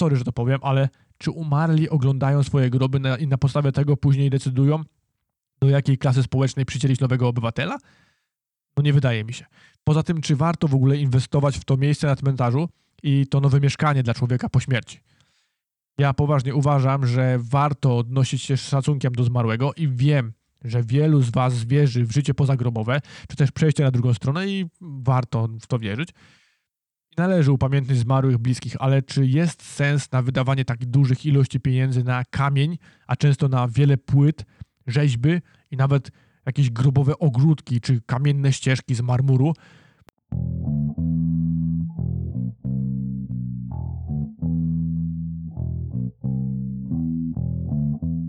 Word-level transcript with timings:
sorry, 0.00 0.16
że 0.16 0.24
to 0.24 0.32
powiem, 0.32 0.60
ale 0.62 0.88
czy 1.18 1.30
umarli 1.30 1.88
oglądają 1.88 2.42
swoje 2.42 2.70
groby 2.70 3.00
na, 3.00 3.16
i 3.16 3.26
na 3.26 3.38
podstawie 3.38 3.72
tego 3.72 3.96
później 3.96 4.30
decydują, 4.30 4.82
do 5.60 5.68
jakiej 5.68 5.98
klasy 5.98 6.22
społecznej 6.22 6.66
przycielić 6.66 7.00
nowego 7.00 7.28
obywatela? 7.28 7.78
No 8.76 8.82
nie 8.82 8.92
wydaje 8.92 9.24
mi 9.24 9.32
się. 9.32 9.46
Poza 9.84 10.02
tym, 10.02 10.20
czy 10.20 10.36
warto 10.36 10.68
w 10.68 10.74
ogóle 10.74 10.96
inwestować 10.96 11.58
w 11.58 11.64
to 11.64 11.76
miejsce 11.76 12.06
na 12.06 12.16
cmentarzu 12.16 12.68
i 13.02 13.26
to 13.26 13.40
nowe 13.40 13.60
mieszkanie 13.60 14.02
dla 14.02 14.14
człowieka 14.14 14.48
po 14.48 14.60
śmierci? 14.60 15.00
Ja 15.98 16.14
poważnie 16.14 16.54
uważam, 16.54 17.06
że 17.06 17.38
warto 17.38 17.98
odnosić 17.98 18.42
się 18.42 18.56
z 18.56 18.68
szacunkiem 18.68 19.12
do 19.12 19.24
zmarłego 19.24 19.72
i 19.76 19.88
wiem, 19.88 20.32
że 20.64 20.82
wielu 20.82 21.22
z 21.22 21.30
Was 21.30 21.64
wierzy 21.64 22.04
w 22.04 22.12
życie 22.12 22.34
pozagrobowe, 22.34 23.00
czy 23.28 23.36
też 23.36 23.50
przejście 23.50 23.84
na 23.84 23.90
drugą 23.90 24.14
stronę 24.14 24.48
i 24.48 24.66
warto 24.80 25.48
w 25.60 25.66
to 25.66 25.78
wierzyć. 25.78 26.08
Należy 27.20 27.52
upamiętnić 27.52 27.98
zmarłych 27.98 28.38
bliskich, 28.38 28.76
ale 28.78 29.02
czy 29.02 29.26
jest 29.26 29.62
sens 29.62 30.12
na 30.12 30.22
wydawanie 30.22 30.64
tak 30.64 30.84
dużych 30.84 31.26
ilości 31.26 31.60
pieniędzy 31.60 32.04
na 32.04 32.24
kamień, 32.30 32.78
a 33.06 33.16
często 33.16 33.48
na 33.48 33.68
wiele 33.68 33.96
płyt, 33.96 34.44
rzeźby 34.86 35.40
i 35.70 35.76
nawet 35.76 36.10
jakieś 36.46 36.70
grobowe 36.70 37.18
ogródki 37.18 37.80
czy 37.80 38.00
kamienne 38.06 38.52
ścieżki 38.52 38.94
z 38.94 39.00
marmuru? 39.00 39.52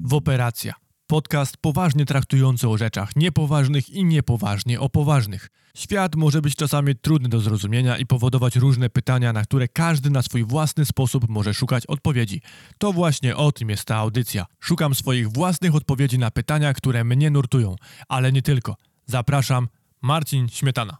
W 0.03 0.13
operacja. 0.13 0.73
Podcast 1.11 1.57
poważnie 1.57 2.05
traktujący 2.05 2.69
o 2.69 2.77
rzeczach 2.77 3.15
niepoważnych 3.15 3.89
i 3.89 4.05
niepoważnie 4.05 4.79
o 4.79 4.89
poważnych. 4.89 5.49
Świat 5.75 6.15
może 6.15 6.41
być 6.41 6.55
czasami 6.55 6.95
trudny 6.95 7.29
do 7.29 7.39
zrozumienia 7.39 7.97
i 7.97 8.05
powodować 8.05 8.55
różne 8.55 8.89
pytania, 8.89 9.33
na 9.33 9.43
które 9.43 9.67
każdy 9.67 10.09
na 10.09 10.21
swój 10.21 10.43
własny 10.43 10.85
sposób 10.85 11.29
może 11.29 11.53
szukać 11.53 11.85
odpowiedzi. 11.85 12.41
To 12.77 12.93
właśnie 12.93 13.35
o 13.35 13.51
tym 13.51 13.69
jest 13.69 13.85
ta 13.85 13.95
audycja. 13.95 14.45
Szukam 14.59 14.95
swoich 14.95 15.31
własnych 15.31 15.75
odpowiedzi 15.75 16.19
na 16.19 16.31
pytania, 16.31 16.73
które 16.73 17.03
mnie 17.03 17.29
nurtują, 17.29 17.75
ale 18.07 18.31
nie 18.31 18.41
tylko. 18.41 18.75
Zapraszam, 19.05 19.67
Marcin 20.01 20.49
Śmietana. 20.49 20.97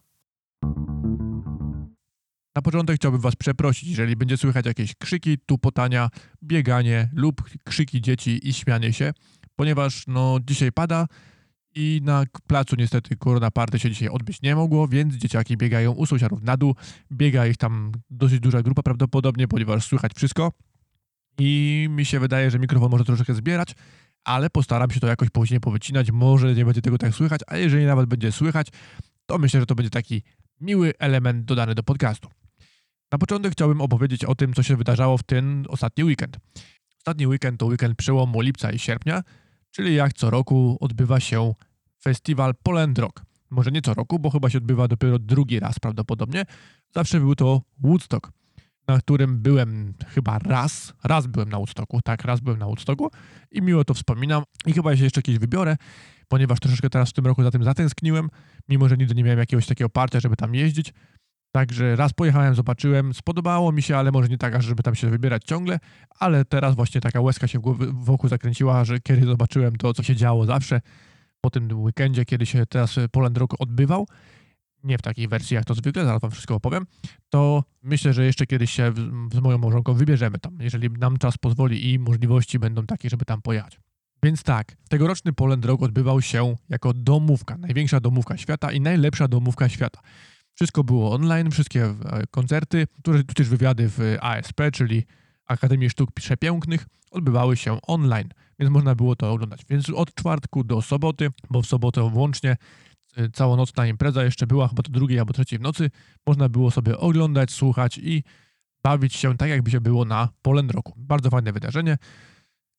Na 2.56 2.62
początek 2.62 2.96
chciałbym 2.96 3.22
Was 3.22 3.36
przeprosić, 3.36 3.90
jeżeli 3.90 4.16
będzie 4.16 4.38
słychać 4.38 4.66
jakieś 4.66 4.96
krzyki, 4.96 5.38
tupotania, 5.46 6.10
bieganie 6.44 7.10
lub 7.14 7.44
krzyki 7.64 8.02
dzieci 8.02 8.50
i 8.50 8.54
śmianie 8.54 8.94
się 8.94 9.14
ponieważ 9.62 10.08
no, 10.08 10.40
dzisiaj 10.48 10.72
pada 10.72 11.08
i 11.76 12.02
na 12.04 12.24
placu 12.48 12.76
niestety 12.76 13.16
Korona 13.16 13.52
Party 13.52 13.80
się 13.80 13.90
dzisiaj 13.90 14.10
odbyć 14.10 14.42
nie 14.42 14.56
mogło, 14.56 14.88
więc 14.88 15.16
dzieciaki 15.16 15.58
biegają 15.58 15.92
u 15.92 16.06
sąsiadów 16.06 16.42
na 16.44 16.58
dół. 16.58 16.76
Biega 17.12 17.48
ich 17.48 17.58
tam 17.58 17.92
dosyć 18.10 18.40
duża 18.40 18.62
grupa 18.62 18.84
prawdopodobnie, 18.84 19.48
ponieważ 19.48 19.86
słychać 19.86 20.12
wszystko. 20.14 20.52
I 21.40 21.88
mi 21.90 22.06
się 22.06 22.20
wydaje, 22.20 22.52
że 22.52 22.60
mikrofon 22.60 22.92
może 22.92 23.06
troszeczkę 23.06 23.34
zbierać, 23.34 23.76
ale 24.24 24.50
postaram 24.50 24.92
się 24.92 25.00
to 25.00 25.08
jakoś 25.08 25.30
później 25.30 25.60
powycinać. 25.60 26.12
Może 26.12 26.54
nie 26.54 26.66
będzie 26.66 26.82
tego 26.82 26.98
tak 26.98 27.14
słychać, 27.14 27.42
a 27.48 27.58
jeżeli 27.58 27.86
nawet 27.86 28.06
będzie 28.06 28.32
słychać, 28.32 28.68
to 29.26 29.38
myślę, 29.38 29.60
że 29.60 29.66
to 29.66 29.76
będzie 29.76 29.90
taki 29.90 30.24
miły 30.62 30.94
element 31.00 31.46
dodany 31.46 31.76
do 31.76 31.84
podcastu. 31.84 32.30
Na 33.12 33.18
początek 33.18 33.54
chciałbym 33.54 33.82
opowiedzieć 33.82 34.26
o 34.26 34.36
tym, 34.36 34.54
co 34.54 34.64
się 34.64 34.76
wydarzało 34.76 35.18
w 35.18 35.24
ten 35.24 35.66
ostatni 35.70 36.04
weekend. 36.04 36.38
Ostatni 36.98 37.28
weekend 37.28 37.60
to 37.60 37.66
weekend 37.66 37.98
przełomu 37.98 38.42
lipca 38.42 38.72
i 38.72 38.80
sierpnia, 38.80 39.24
czyli 39.72 39.96
jak 39.96 40.14
co 40.14 40.30
roku 40.30 40.78
odbywa 40.80 41.20
się 41.20 41.54
festiwal 42.04 42.54
Poland 42.64 43.00
Rock. 43.00 43.26
Może 43.50 43.72
nie 43.72 43.82
co 43.82 43.94
roku, 43.94 44.20
bo 44.20 44.30
chyba 44.30 44.50
się 44.50 44.58
odbywa 44.58 44.88
dopiero 44.88 45.20
drugi 45.20 45.60
raz 45.60 45.80
prawdopodobnie. 45.80 46.46
Zawsze 46.96 47.20
był 47.20 47.36
to 47.36 47.62
Woodstock, 47.84 48.32
na 48.88 49.00
którym 49.00 49.40
byłem 49.40 49.94
chyba 50.08 50.40
raz. 50.40 50.94
Raz 51.04 51.28
byłem 51.28 51.50
na 51.50 51.58
Woodstocku, 51.58 52.02
tak, 52.02 52.26
raz 52.26 52.40
byłem 52.40 52.60
na 52.60 52.66
Woodstocku 52.66 53.12
i 53.52 53.62
miło 53.62 53.84
to 53.84 53.94
wspominam. 53.94 54.44
I 54.66 54.74
chyba 54.74 54.98
się 54.98 55.04
jeszcze 55.04 55.22
kiedyś 55.22 55.40
wybiorę, 55.40 55.78
ponieważ 56.28 56.60
troszeczkę 56.60 56.90
teraz 56.90 57.10
w 57.10 57.14
tym 57.14 57.26
roku 57.26 57.44
za 57.44 57.52
tym 57.52 57.64
zatęskniłem, 57.64 58.30
mimo 58.70 58.90
że 58.90 58.98
nigdy 58.98 59.16
nie 59.16 59.24
miałem 59.24 59.40
jakiegoś 59.40 59.66
takiego 59.66 59.90
parcia, 59.90 60.20
żeby 60.20 60.36
tam 60.36 60.56
jeździć. 60.56 60.94
Także 61.52 61.96
raz 61.96 62.14
pojechałem, 62.14 62.56
zobaczyłem, 62.56 63.14
spodobało 63.14 63.72
mi 63.72 63.82
się, 63.82 63.98
ale 63.98 64.12
może 64.12 64.30
nie 64.30 64.38
tak, 64.38 64.62
żeby 64.62 64.84
tam 64.84 64.96
się 64.96 65.10
wybierać 65.10 65.44
ciągle, 65.44 65.80
ale 66.20 66.46
teraz 66.46 66.76
właśnie 66.76 67.02
taka 67.02 67.22
łezka 67.22 67.48
się 67.48 67.60
wokół 67.94 68.30
zakręciła, 68.30 68.84
że 68.86 69.00
kiedy 69.00 69.26
zobaczyłem 69.26 69.76
to, 69.76 69.94
co 69.94 70.04
się 70.04 70.16
działo 70.16 70.46
zawsze 70.46 70.82
po 71.42 71.50
tym 71.50 71.82
weekendzie, 71.82 72.26
kiedy 72.26 72.46
się 72.46 72.66
teraz 72.66 72.96
Poland 73.12 73.38
Rock 73.38 73.56
odbywał, 73.60 74.08
nie 74.84 74.98
w 74.98 75.02
takiej 75.02 75.28
wersji 75.28 75.56
jak 75.56 75.66
to 75.66 75.74
zwykle, 75.74 76.06
zaraz 76.06 76.22
wam 76.22 76.32
wszystko 76.32 76.56
opowiem, 76.56 76.86
to 77.30 77.64
myślę, 77.84 78.14
że 78.14 78.26
jeszcze 78.26 78.46
kiedyś 78.46 78.72
się 78.72 78.94
z 79.34 79.40
moją 79.40 79.58
małżonką 79.58 79.94
wybierzemy 79.94 80.40
tam, 80.40 80.58
jeżeli 80.60 80.90
nam 80.90 81.18
czas 81.18 81.38
pozwoli 81.38 81.94
i 81.94 82.00
możliwości 82.00 82.60
będą 82.60 82.86
takie, 82.86 83.10
żeby 83.10 83.26
tam 83.26 83.42
pojechać. 83.42 83.80
Więc 84.24 84.44
tak, 84.44 84.76
tegoroczny 84.90 85.34
Poland 85.34 85.66
Rock 85.66 85.84
odbywał 85.84 86.22
się 86.22 86.56
jako 86.70 86.94
domówka, 86.94 87.58
największa 87.58 88.00
domówka 88.00 88.38
świata 88.38 88.72
i 88.72 88.82
najlepsza 88.82 89.28
domówka 89.28 89.70
świata. 89.70 90.00
Wszystko 90.56 90.84
było 90.84 91.14
online, 91.14 91.52
wszystkie 91.52 91.86
e, 91.86 92.24
koncerty, 92.32 92.88
tudzież 93.04 93.50
wywiady 93.50 93.90
w 93.90 94.18
ASP, 94.22 94.62
czyli 94.74 95.04
Akademii 95.46 95.90
Sztuk 95.90 96.12
Przepięknych, 96.12 96.86
odbywały 97.12 97.58
się 97.58 97.82
online, 97.82 98.30
więc 98.60 98.72
można 98.72 98.96
było 98.96 99.16
to 99.16 99.32
oglądać. 99.32 99.62
Więc 99.70 99.90
od 99.90 100.16
czwartku 100.16 100.64
do 100.64 100.82
soboty, 100.82 101.30
bo 101.50 101.62
w 101.62 101.66
sobotę 101.66 102.10
włącznie 102.10 102.58
e, 103.18 103.30
całonocna 103.30 103.88
impreza 103.88 104.24
jeszcze 104.24 104.48
była, 104.48 104.68
chyba 104.68 104.82
do 104.84 104.92
drugiej 104.92 105.20
albo 105.20 105.34
trzeciej 105.34 105.60
w 105.60 105.62
nocy, 105.62 105.90
można 106.28 106.50
było 106.50 106.72
sobie 106.72 106.98
oglądać, 106.98 107.52
słuchać 107.52 107.98
i 107.98 108.24
bawić 108.84 109.14
się 109.16 109.38
tak, 109.38 109.50
jakby 109.50 109.72
się 109.72 109.82
było 109.82 110.06
na 110.06 110.30
Poland 110.42 110.72
Roku. 110.72 110.94
Bardzo 110.98 111.30
fajne 111.30 111.54
wydarzenie. 111.54 111.98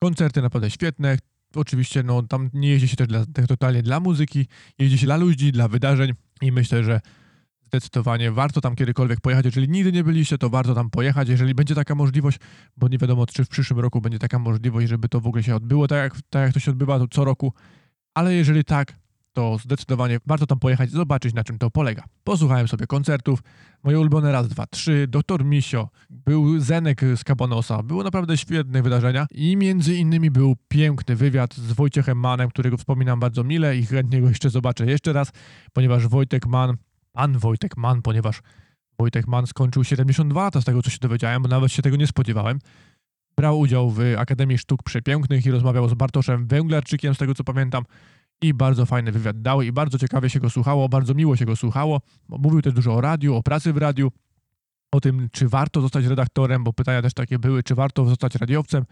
Koncerty 0.03 0.43
naprawdę 0.43 0.71
świetne. 0.71 1.17
Oczywiście 1.55 2.03
no, 2.03 2.23
tam 2.23 2.51
nie 2.53 2.69
jeździ 2.69 2.89
się 2.89 2.97
też 2.97 3.07
dla, 3.07 3.27
tak 3.27 3.47
totalnie 3.47 3.83
dla 3.83 4.01
muzyki, 4.01 4.47
jeździ 4.79 4.99
się 4.99 5.07
dla 5.07 5.17
ludzi, 5.17 5.53
dla 5.53 5.69
wydarzeń 5.69 6.13
i 6.43 6.53
myślę, 6.53 6.85
że 6.85 7.01
zdecydowanie 7.73 8.33
warto 8.33 8.61
tam 8.61 8.75
kiedykolwiek 8.75 9.21
pojechać. 9.21 9.45
Jeżeli 9.45 9.69
nigdy 9.69 9.93
nie 9.93 10.05
byliście, 10.05 10.39
to 10.39 10.51
warto 10.51 10.75
tam 10.75 10.91
pojechać, 10.91 11.29
jeżeli 11.29 11.55
będzie 11.55 11.75
taka 11.75 11.95
możliwość, 11.95 12.39
bo 12.77 12.89
nie 12.89 12.99
wiadomo, 12.99 13.27
czy 13.27 13.45
w 13.45 13.49
przyszłym 13.49 13.81
roku 13.81 14.01
będzie 14.01 14.19
taka 14.19 14.39
możliwość, 14.39 14.89
żeby 14.89 15.09
to 15.09 15.21
w 15.21 15.27
ogóle 15.27 15.43
się 15.43 15.57
odbyło, 15.57 15.89
tak 15.89 15.99
jak, 15.99 16.23
tak 16.31 16.43
jak 16.43 16.53
to 16.53 16.61
się 16.61 16.71
odbywa 16.71 16.99
to 16.99 17.09
co 17.09 17.25
roku. 17.25 17.53
Ale 18.15 18.35
jeżeli 18.35 18.65
tak, 18.65 18.93
to 19.33 19.59
zdecydowanie 19.59 20.19
warto 20.27 20.47
tam 20.47 20.59
pojechać 20.59 20.91
zobaczyć, 20.91 21.35
na 21.35 21.45
czym 21.45 21.59
to 21.59 21.71
polega. 21.71 22.05
Posłuchałem 22.25 22.69
sobie 22.69 22.87
koncertów, 22.87 23.43
moje 23.83 24.01
ulubione 24.01 24.33
raz, 24.33 24.49
dwa, 24.49 24.67
trzy, 24.67 25.07
Doktor 25.09 25.45
Misio, 25.45 25.89
był 26.11 26.61
Zenek 26.61 27.01
z 27.17 27.25
Kabanosa, 27.25 27.83
były 27.83 28.05
naprawdę 28.05 28.37
świetne 28.37 28.83
wydarzenia 28.83 29.27
i 29.31 29.57
między 29.57 29.95
innymi 29.97 30.31
był 30.31 30.57
piękny 30.69 31.17
wywiad 31.17 31.55
z 31.55 31.73
Wojciechem 31.73 32.19
Manem, 32.19 32.49
którego 32.49 32.77
wspominam 32.77 33.21
bardzo 33.21 33.45
mile 33.45 33.77
i 33.77 33.87
chętnie 33.87 34.21
go 34.21 34.29
jeszcze 34.29 34.51
zobaczę 34.51 34.87
jeszcze 34.87 35.13
raz, 35.13 35.33
ponieważ 35.73 36.09
Wojtek 36.09 36.47
Man 36.47 36.77
pan 37.13 37.39
Wojtek 37.39 37.77
Mann, 37.77 38.03
ponieważ 38.03 38.43
Wojtek 38.99 39.29
Mann 39.29 39.47
skończył 39.47 39.85
72 39.85 40.43
lata 40.43 40.61
z 40.61 40.65
tego, 40.65 40.83
co 40.83 40.91
się 40.91 40.99
dowiedziałem, 41.01 41.43
bo 41.43 41.49
nawet 41.49 41.73
się 41.73 41.83
tego 41.83 41.97
nie 41.97 42.07
spodziewałem. 42.07 42.59
Brał 43.37 43.61
udział 43.61 43.91
w 43.91 44.01
Akademii 44.19 44.59
Sztuk 44.59 44.83
Przepięknych 44.83 45.47
i 45.47 45.51
rozmawiał 45.51 45.89
z 45.89 45.95
Bartoszem 45.95 46.47
Węglarczykiem, 46.47 47.15
z 47.15 47.19
tego 47.19 47.35
co 47.35 47.45
pamiętam. 47.45 47.85
I 48.43 48.55
bardzo 48.55 48.87
fajny 48.87 49.13
wywiad 49.13 49.43
dał 49.43 49.63
i 49.63 49.73
bardzo 49.73 49.99
ciekawie 49.99 50.31
się 50.31 50.41
go 50.41 50.51
słuchało, 50.51 50.89
bardzo 50.89 51.15
miło 51.15 51.37
się 51.37 51.45
go 51.45 51.57
słuchało. 51.57 52.01
Mówił 52.29 52.63
też 52.63 52.73
dużo 52.73 52.95
o 52.95 53.01
radiu, 53.01 53.35
o 53.35 53.43
pracy 53.43 53.73
w 53.73 53.77
radiu, 53.77 54.13
o 54.93 55.01
tym, 55.01 55.29
czy 55.33 55.49
warto 55.49 55.81
zostać 55.81 56.05
redaktorem, 56.05 56.65
bo 56.65 56.73
pytania 56.73 57.03
też 57.03 57.15
takie 57.15 57.39
były, 57.39 57.63
czy 57.63 57.75
warto 57.75 58.05
zostać 58.05 58.35
radiowcem. 58.35 58.85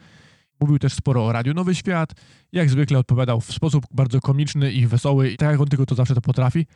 Mówił 0.60 0.78
też 0.78 0.92
sporo 0.92 1.26
o 1.26 1.32
Radiu 1.32 1.54
Nowy 1.54 1.74
Świat. 1.74 2.12
Jak 2.52 2.70
zwykle 2.70 2.98
odpowiadał 2.98 3.40
w 3.40 3.52
sposób 3.52 3.84
bardzo 3.90 4.20
komiczny 4.20 4.72
i 4.72 4.86
wesoły, 4.86 5.30
i 5.30 5.36
tak 5.36 5.50
jak 5.50 5.60
on 5.60 5.66
tylko 5.66 5.86
to 5.86 5.94
zawsze 5.94 6.14
to 6.14 6.20
potrafi. 6.20 6.66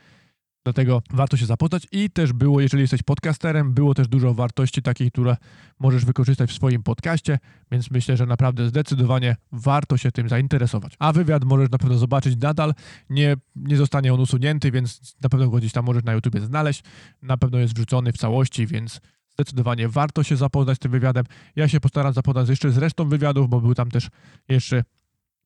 Dlatego 0.64 1.02
warto 1.10 1.36
się 1.36 1.46
zapoznać 1.46 1.86
i 1.92 2.10
też 2.10 2.32
było, 2.32 2.60
jeżeli 2.60 2.80
jesteś 2.80 3.02
podcasterem, 3.02 3.74
było 3.74 3.94
też 3.94 4.08
dużo 4.08 4.34
wartości 4.34 4.82
takiej, 4.82 5.10
które 5.10 5.36
możesz 5.78 6.04
wykorzystać 6.04 6.50
w 6.50 6.54
swoim 6.54 6.82
podcaście, 6.82 7.38
więc 7.70 7.90
myślę, 7.90 8.16
że 8.16 8.26
naprawdę 8.26 8.68
zdecydowanie 8.68 9.36
warto 9.52 9.96
się 9.96 10.12
tym 10.12 10.28
zainteresować. 10.28 10.94
A 10.98 11.12
wywiad 11.12 11.44
możesz 11.44 11.70
na 11.70 11.78
pewno 11.78 11.98
zobaczyć 11.98 12.36
nadal, 12.40 12.74
nie, 13.10 13.36
nie 13.56 13.76
zostanie 13.76 14.14
on 14.14 14.20
usunięty, 14.20 14.70
więc 14.70 15.14
na 15.22 15.28
pewno 15.28 15.48
go 15.48 15.56
gdzieś 15.56 15.72
tam 15.72 15.84
możesz 15.84 16.04
na 16.04 16.12
YouTubie 16.12 16.40
znaleźć, 16.40 16.82
na 17.22 17.36
pewno 17.36 17.58
jest 17.58 17.74
wrzucony 17.74 18.12
w 18.12 18.16
całości, 18.16 18.66
więc 18.66 19.00
zdecydowanie 19.34 19.88
warto 19.88 20.22
się 20.22 20.36
zapoznać 20.36 20.76
z 20.76 20.80
tym 20.80 20.90
wywiadem. 20.90 21.24
Ja 21.56 21.68
się 21.68 21.80
postaram 21.80 22.12
zapoznać 22.12 22.48
jeszcze 22.48 22.70
z 22.70 22.78
resztą 22.78 23.08
wywiadów, 23.08 23.48
bo 23.48 23.60
był 23.60 23.74
tam 23.74 23.90
też 23.90 24.08
jeszcze 24.48 24.84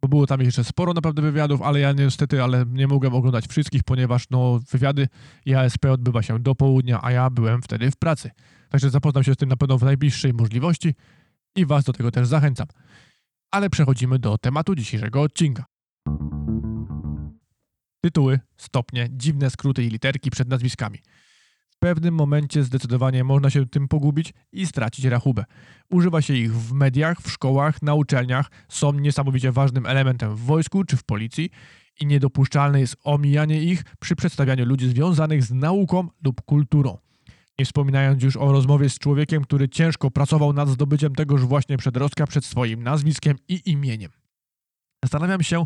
bo 0.03 0.09
było 0.09 0.27
tam 0.27 0.41
jeszcze 0.41 0.65
sporo 0.65 0.95
naprawdę 0.95 1.23
wywiadów, 1.23 1.63
ale 1.63 1.81
ja 1.81 1.93
niestety 1.93 2.43
ale 2.43 2.65
nie 2.69 2.87
mogłem 2.87 3.15
oglądać 3.15 3.47
wszystkich, 3.47 3.83
ponieważ 3.83 4.31
no, 4.31 4.61
wywiady 4.71 5.09
i 5.47 5.55
ASP 5.55 5.85
odbywa 5.85 6.23
się 6.23 6.39
do 6.39 6.55
południa, 6.55 7.01
a 7.03 7.13
ja 7.13 7.31
byłem 7.31 7.63
wtedy 7.63 7.91
w 7.91 7.97
pracy. 7.97 8.31
Także 8.69 8.91
zapoznam 8.91 9.25
się 9.25 9.35
z 9.35 9.37
tym 9.37 9.49
na 9.49 9.57
pewno 9.57 9.79
w 9.79 9.83
najbliższej 9.83 10.35
możliwości 10.35 10.95
i 11.57 11.67
Was 11.67 11.85
do 11.85 11.93
tego 11.93 12.11
też 12.11 12.29
zachęcam. 12.29 12.67
Ale 13.51 13.71
przechodzimy 13.71 14.19
do 14.19 14.39
tematu 14.39 14.75
dzisiejszego 14.75 15.23
odcinka. 15.23 15.65
Tytuły, 18.01 18.41
stopnie, 18.57 19.09
dziwne 19.11 19.51
skróty 19.51 19.85
i 19.85 19.89
literki 19.89 20.31
przed 20.31 20.49
nazwiskami. 20.49 20.99
W 21.79 21.81
pewnym 21.81 22.15
momencie 22.15 22.65
zdecydowanie 22.65 23.25
można 23.25 23.51
się 23.51 23.67
tym 23.67 23.89
pogubić 23.89 24.35
i 24.53 24.67
stracić 24.67 25.05
rachubę. 25.05 25.45
Używa 25.91 26.23
się 26.23 26.35
ich 26.35 26.55
w 26.55 26.73
mediach, 26.73 27.21
w 27.21 27.31
szkołach, 27.31 27.83
na 27.83 27.95
uczelniach, 27.95 28.51
są 28.69 28.93
niesamowicie 28.93 29.53
ważnym 29.53 29.87
elementem 29.87 30.37
w 30.37 30.41
wojsku 30.41 30.85
czy 30.85 30.97
w 30.97 31.05
policji 31.05 31.51
i 32.01 32.07
niedopuszczalne 32.07 32.81
jest 32.81 32.97
omijanie 33.05 33.63
ich 33.63 33.85
przy 34.01 34.17
przedstawianiu 34.17 34.65
ludzi 34.65 34.89
związanych 34.89 35.43
z 35.43 35.53
nauką 35.53 36.09
lub 36.25 36.43
kulturą. 36.43 36.99
Nie 37.59 37.65
wspominając 37.65 38.23
już 38.23 38.37
o 38.37 38.53
rozmowie 38.53 38.89
z 38.89 38.99
człowiekiem, 38.99 39.45
który 39.45 39.69
ciężko 39.69 40.11
pracował 40.11 40.53
nad 40.53 40.69
zdobyciem 40.69 41.15
tegoż 41.15 41.45
właśnie 41.45 41.77
przedrostka 41.77 42.27
przed 42.27 42.45
swoim 42.45 42.83
nazwiskiem 42.83 43.37
i 43.49 43.71
imieniem. 43.71 44.11
Zastanawiam 45.05 45.43
się, 45.43 45.65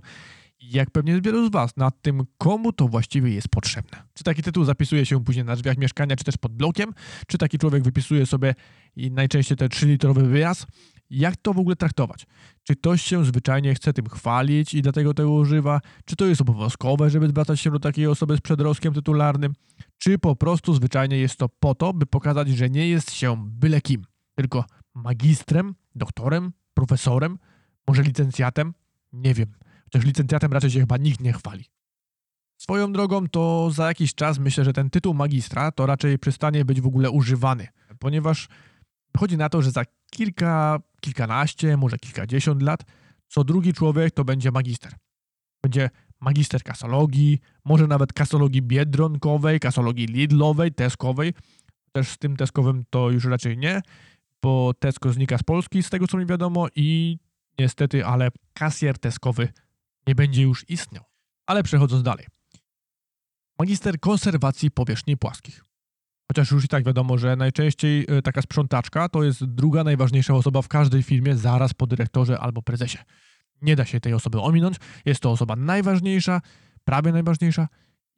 jak 0.62 0.90
pewnie 0.90 1.20
wielu 1.20 1.46
z 1.46 1.50
Was, 1.50 1.76
nad 1.76 2.02
tym, 2.02 2.22
komu 2.38 2.72
to 2.72 2.88
właściwie 2.88 3.34
jest 3.34 3.48
potrzebne. 3.48 4.02
Czy 4.14 4.24
taki 4.24 4.42
tytuł 4.42 4.64
zapisuje 4.64 5.06
się 5.06 5.24
później 5.24 5.44
na 5.44 5.56
drzwiach 5.56 5.78
mieszkania, 5.78 6.16
czy 6.16 6.24
też 6.24 6.36
pod 6.36 6.52
blokiem, 6.52 6.94
czy 7.26 7.38
taki 7.38 7.58
człowiek 7.58 7.82
wypisuje 7.82 8.26
sobie 8.26 8.54
najczęściej 8.96 9.56
ten 9.56 9.68
3-litrowy 9.68 10.22
wyraz. 10.22 10.66
Jak 11.10 11.36
to 11.36 11.54
w 11.54 11.58
ogóle 11.58 11.76
traktować? 11.76 12.26
Czy 12.62 12.76
ktoś 12.76 13.02
się 13.02 13.24
zwyczajnie 13.24 13.74
chce 13.74 13.92
tym 13.92 14.08
chwalić 14.08 14.74
i 14.74 14.82
dlatego 14.82 15.14
tego 15.14 15.32
używa? 15.32 15.80
Czy 16.04 16.16
to 16.16 16.26
jest 16.26 16.40
obowiązkowe, 16.40 17.10
żeby 17.10 17.28
zwracać 17.28 17.60
się 17.60 17.70
do 17.70 17.78
takiej 17.78 18.06
osoby 18.06 18.36
z 18.36 18.40
przedrostkiem 18.40 18.94
tytularnym? 18.94 19.52
Czy 19.98 20.18
po 20.18 20.36
prostu 20.36 20.74
zwyczajnie 20.74 21.18
jest 21.18 21.36
to 21.36 21.48
po 21.48 21.74
to, 21.74 21.92
by 21.92 22.06
pokazać, 22.06 22.48
że 22.48 22.70
nie 22.70 22.88
jest 22.88 23.12
się 23.12 23.44
byle 23.46 23.80
kim, 23.80 24.04
tylko 24.34 24.64
magistrem, 24.94 25.74
doktorem, 25.94 26.52
profesorem, 26.74 27.38
może 27.88 28.02
licencjatem? 28.02 28.74
Nie 29.12 29.34
wiem. 29.34 29.52
Chociaż 29.92 30.06
licencjatem 30.06 30.52
raczej 30.52 30.70
się 30.70 30.80
chyba 30.80 30.96
nikt 30.96 31.20
nie 31.20 31.32
chwali. 31.32 31.64
Swoją 32.58 32.92
drogą 32.92 33.28
to 33.28 33.70
za 33.70 33.86
jakiś 33.86 34.14
czas 34.14 34.38
myślę, 34.38 34.64
że 34.64 34.72
ten 34.72 34.90
tytuł 34.90 35.14
magistra 35.14 35.72
to 35.72 35.86
raczej 35.86 36.18
przestanie 36.18 36.64
być 36.64 36.80
w 36.80 36.86
ogóle 36.86 37.10
używany, 37.10 37.68
ponieważ 37.98 38.48
chodzi 39.16 39.36
na 39.36 39.48
to, 39.48 39.62
że 39.62 39.70
za 39.70 39.84
kilka, 40.10 40.80
kilkanaście, 41.00 41.76
może 41.76 41.98
kilkadziesiąt 41.98 42.62
lat 42.62 42.84
co 43.32 43.44
drugi 43.44 43.72
człowiek 43.72 44.14
to 44.14 44.24
będzie 44.24 44.50
magister. 44.50 44.92
Będzie 45.62 45.90
magister 46.20 46.62
kasologii, 46.62 47.38
może 47.64 47.86
nawet 47.86 48.12
kasologii 48.12 48.62
biedronkowej, 48.62 49.60
kasologii 49.60 50.06
lidlowej, 50.06 50.72
teskowej. 50.72 51.34
Też 51.92 52.08
z 52.08 52.18
tym 52.18 52.36
teskowym 52.36 52.84
to 52.90 53.10
już 53.10 53.24
raczej 53.24 53.58
nie, 53.58 53.82
bo 54.42 54.74
Tesco 54.74 55.12
znika 55.12 55.38
z 55.38 55.42
Polski, 55.42 55.82
z 55.82 55.90
tego 55.90 56.06
co 56.06 56.18
mi 56.18 56.26
wiadomo 56.26 56.66
i 56.76 57.18
niestety, 57.58 58.06
ale 58.06 58.28
kasjer 58.54 58.98
teskowy 58.98 59.48
nie 60.06 60.14
będzie 60.14 60.43
już 60.43 60.70
istniał. 60.70 61.04
Ale 61.46 61.62
przechodząc 61.62 62.02
dalej. 62.02 62.26
Magister 63.58 64.00
konserwacji 64.00 64.70
powierzchni 64.70 65.16
płaskich. 65.16 65.64
Chociaż 66.32 66.50
już 66.50 66.64
i 66.64 66.69
tak 66.69 66.84
wiadomo, 66.84 67.19
że 67.19 67.37
najczęściej 67.37 68.06
e, 68.08 68.22
taka 68.22 68.43
sprzątaczka 68.43 69.08
to 69.08 69.22
jest 69.22 69.44
druga 69.44 69.84
najważniejsza 69.84 70.34
osoba 70.34 70.62
w 70.62 70.69
każdej 70.69 71.02
firmie 71.02 71.37
zaraz 71.37 71.75
po 71.75 71.87
dyrektorze 71.87 72.38
albo 72.38 72.62
prezesie. 72.62 72.99
Nie 73.62 73.76
da 73.76 73.84
się 73.84 74.00
tej 74.00 74.14
osoby 74.14 74.40
ominąć. 74.40 74.76
Jest 75.04 75.20
to 75.20 75.31
osoba 75.31 75.56
najważniejsza, 75.56 76.40
prawie 76.84 77.12
najważniejsza 77.12 77.69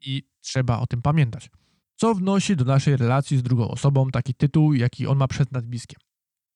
i 0.01 0.23
trzeba 0.41 0.79
o 0.79 0.87
tym 0.87 1.03
pamiętać. 1.03 1.51
Co 1.97 2.15
wnosi 2.15 2.57
do 2.57 2.65
naszej 2.65 2.97
relacji 2.97 3.39
z 3.39 3.43
drugą 3.43 3.69
osobą 3.69 4.11
taki 4.11 4.35
tytuł, 4.35 4.75
jaki 4.75 5.07
on 5.07 5.19
ma 5.19 5.29
przed 5.29 5.53
nazwiskiem? 5.53 6.01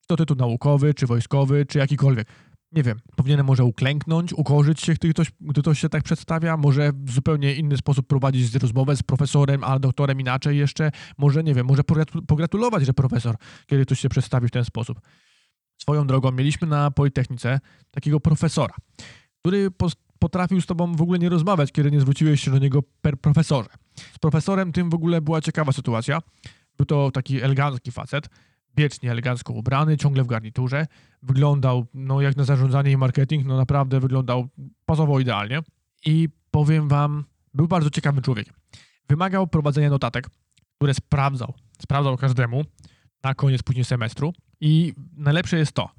Czy 0.00 0.06
to 0.06 0.16
tytuł 0.16 0.36
naukowy, 0.36 0.94
czy 0.94 1.06
wojskowy, 1.06 1.66
czy 1.66 1.78
jakikolwiek 1.78 2.28
nie 2.72 2.82
wiem, 2.82 2.98
powinienem 3.16 3.46
może 3.46 3.64
uklęknąć, 3.64 4.32
ukorzyć 4.32 4.80
się, 4.80 4.94
gdy 4.94 5.10
ktoś, 5.10 5.32
gdy 5.40 5.74
się 5.74 5.88
tak 5.88 6.02
przedstawia, 6.02 6.56
może 6.56 6.92
w 7.04 7.10
zupełnie 7.10 7.54
inny 7.54 7.76
sposób 7.76 8.06
prowadzić 8.06 8.54
rozmowę 8.54 8.96
z 8.96 9.02
profesorem, 9.02 9.64
a 9.64 9.78
doktorem 9.78 10.20
inaczej 10.20 10.58
jeszcze, 10.58 10.90
może, 11.18 11.44
nie 11.44 11.54
wiem, 11.54 11.66
może 11.66 11.82
pogratulować, 12.26 12.86
że 12.86 12.94
profesor, 12.94 13.36
kiedy 13.66 13.84
ktoś 13.86 14.00
się 14.00 14.08
przedstawi 14.08 14.48
w 14.48 14.50
ten 14.50 14.64
sposób. 14.64 15.00
Swoją 15.78 16.06
drogą 16.06 16.32
mieliśmy 16.32 16.68
na 16.68 16.90
Politechnice 16.90 17.60
takiego 17.90 18.20
profesora, 18.20 18.74
który 19.40 19.68
potrafił 20.18 20.60
z 20.60 20.66
tobą 20.66 20.96
w 20.96 21.02
ogóle 21.02 21.18
nie 21.18 21.28
rozmawiać, 21.28 21.72
kiedy 21.72 21.90
nie 21.90 22.00
zwróciłeś 22.00 22.40
się 22.40 22.50
do 22.50 22.58
niego 22.58 22.82
per 22.82 23.20
profesorze. 23.20 23.68
Z 24.14 24.18
profesorem 24.18 24.72
tym 24.72 24.90
w 24.90 24.94
ogóle 24.94 25.20
była 25.20 25.40
ciekawa 25.40 25.72
sytuacja. 25.72 26.18
Był 26.76 26.86
to 26.86 27.10
taki 27.10 27.42
elegancki 27.42 27.92
facet, 27.92 28.28
wiecznie 28.78 29.10
elegancko 29.10 29.52
ubrany, 29.52 29.96
ciągle 29.96 30.24
w 30.24 30.26
garniturze. 30.26 30.86
Wyglądał, 31.22 31.86
no 31.94 32.20
jak 32.20 32.36
na 32.36 32.44
zarządzanie 32.44 32.90
i 32.90 32.96
marketing, 32.96 33.46
no 33.46 33.56
naprawdę 33.56 34.00
wyglądał 34.00 34.48
pasowo 34.86 35.20
idealnie. 35.20 35.60
I 36.06 36.28
powiem 36.50 36.88
wam, 36.88 37.24
był 37.54 37.68
bardzo 37.68 37.90
ciekawym 37.90 38.22
człowiekiem. 38.22 38.54
Wymagał 39.08 39.46
prowadzenia 39.46 39.90
notatek, 39.90 40.28
które 40.76 40.94
sprawdzał. 40.94 41.54
Sprawdzał 41.82 42.16
każdemu 42.16 42.64
na 43.22 43.34
koniec 43.34 43.62
później 43.62 43.84
semestru. 43.84 44.32
I 44.60 44.94
najlepsze 45.16 45.58
jest 45.58 45.72
to, 45.72 45.90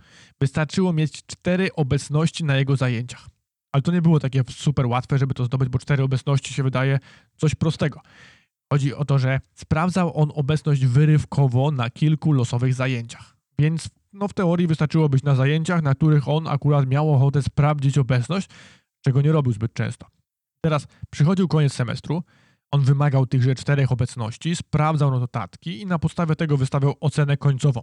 wystarczyło 0.42 0.94
mieć 0.94 1.26
cztery 1.26 1.70
obecności 1.76 2.44
na 2.44 2.58
jego 2.58 2.76
zajęciach. 2.76 3.28
Ale 3.72 3.82
to 3.82 3.92
nie 3.92 4.02
było 4.02 4.20
takie 4.20 4.44
super 4.50 4.86
łatwe, 4.86 5.18
żeby 5.18 5.34
to 5.34 5.46
zdobyć, 5.46 5.70
bo 5.70 5.80
cztery 5.80 6.04
obecności 6.04 6.54
się 6.54 6.64
wydaje 6.64 7.00
coś 7.38 7.56
prostego. 7.56 8.02
Chodzi 8.74 8.96
o 8.96 9.06
to, 9.06 9.20
że 9.20 9.40
sprawdzał 9.54 10.22
on 10.22 10.32
obecność 10.36 10.86
wyrywkowo 10.86 11.72
na 11.72 11.90
kilku 11.90 12.32
losowych 12.32 12.74
zajęciach. 12.74 13.36
Więc 13.60 13.90
no, 14.14 14.28
w 14.28 14.34
teorii 14.34 14.68
wystarczyło 14.68 15.10
być 15.10 15.24
na 15.24 15.36
zajęciach, 15.36 15.82
na 15.82 15.96
których 15.96 16.28
on 16.28 16.48
akurat 16.48 16.88
miał 16.88 17.14
ochotę 17.14 17.42
sprawdzić 17.42 17.98
obecność, 17.98 18.50
czego 19.02 19.22
nie 19.22 19.32
robił 19.32 19.54
zbyt 19.54 19.74
często. 19.74 20.08
Teraz 20.64 20.88
przychodził 21.10 21.48
koniec 21.48 21.74
semestru, 21.74 22.24
on 22.72 22.82
wymagał 22.82 23.26
tychże 23.26 23.56
czterech 23.56 23.92
obecności, 23.92 24.56
sprawdzał 24.56 25.20
notatki 25.20 25.82
i 25.82 25.86
na 25.86 26.00
podstawie 26.00 26.36
tego 26.36 26.58
wystawiał 26.58 26.96
ocenę 27.00 27.38
końcową. 27.38 27.82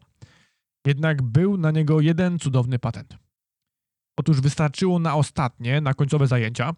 Jednak 0.87 1.23
był 1.23 1.57
na 1.57 1.71
niego 1.71 2.01
jeden 2.01 2.39
cudowny 2.39 2.79
patent. 2.79 3.17
Otóż 4.19 4.41
wystarczyło 4.41 4.99
na 4.99 5.15
ostatnie, 5.15 5.81
na 5.81 5.95
końcowe 5.95 6.27
zajęcia, 6.27 6.75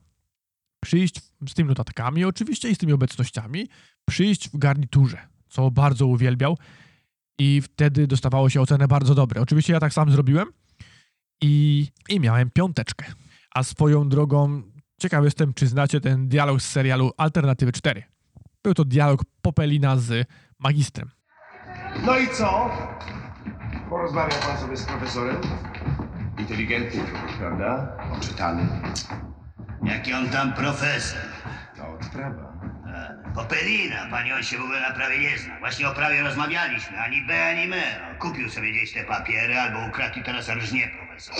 przyjść 0.84 1.20
z 1.48 1.54
tymi 1.54 1.68
notatkami 1.68 2.24
oczywiście 2.24 2.70
i 2.70 2.74
z 2.74 2.78
tymi 2.78 2.92
obecnościami, 2.92 3.68
przyjść 4.08 4.48
w 4.48 4.58
garniturze, 4.58 5.18
co 5.48 5.70
bardzo 5.70 6.06
uwielbiał 6.06 6.58
i 7.38 7.60
wtedy 7.60 8.06
dostawało 8.06 8.50
się 8.50 8.60
ocenę 8.60 8.88
bardzo 8.88 9.14
dobre. 9.14 9.40
Oczywiście 9.40 9.72
ja 9.72 9.80
tak 9.80 9.92
sam 9.92 10.10
zrobiłem 10.10 10.48
i, 11.42 11.86
i 12.08 12.20
miałem 12.20 12.50
piąteczkę. 12.50 13.06
A 13.54 13.62
swoją 13.62 14.08
drogą 14.08 14.62
ciekaw 15.00 15.24
jestem, 15.24 15.54
czy 15.54 15.66
znacie 15.66 16.00
ten 16.00 16.28
dialog 16.28 16.62
z 16.62 16.70
serialu 16.70 17.12
Alternatywy 17.16 17.72
4. 17.72 18.02
Był 18.62 18.74
to 18.74 18.84
dialog 18.84 19.22
Popelina 19.42 19.96
z 19.96 20.28
magistrem. 20.58 21.10
No 22.06 22.18
i 22.18 22.28
co? 22.28 22.70
Porozmawiał 23.90 24.40
pan 24.40 24.58
sobie 24.58 24.76
z 24.76 24.84
profesorem? 24.84 25.40
Inteligentny 26.38 27.00
człowiek, 27.00 27.38
prawda? 27.38 27.96
Oczytany. 28.18 28.68
Jaki 29.84 30.12
on 30.12 30.28
tam 30.28 30.52
profesor? 30.52 31.20
To 31.76 31.88
odprawa. 31.88 32.77
Popelina, 33.34 34.06
pani 34.10 34.32
on 34.32 34.42
się 34.42 34.58
w 34.58 34.60
ogóle 34.60 34.80
na 34.80 34.90
prawie 34.90 35.18
nie 35.18 35.38
zna. 35.38 35.58
Właśnie 35.58 35.88
o 35.88 35.94
prawie 35.94 36.22
rozmawialiśmy, 36.22 37.00
ani 37.00 37.22
B, 37.22 37.46
ani. 37.46 37.68
No, 37.68 37.76
kupił 38.18 38.50
sobie 38.50 38.72
gdzieś 38.72 38.92
te 38.92 39.04
papiery, 39.04 39.58
albo 39.60 39.86
ukradł 39.86 40.20
i 40.20 40.22
teraz 40.22 40.48
rżnie 40.48 40.90
profesor. 40.98 41.34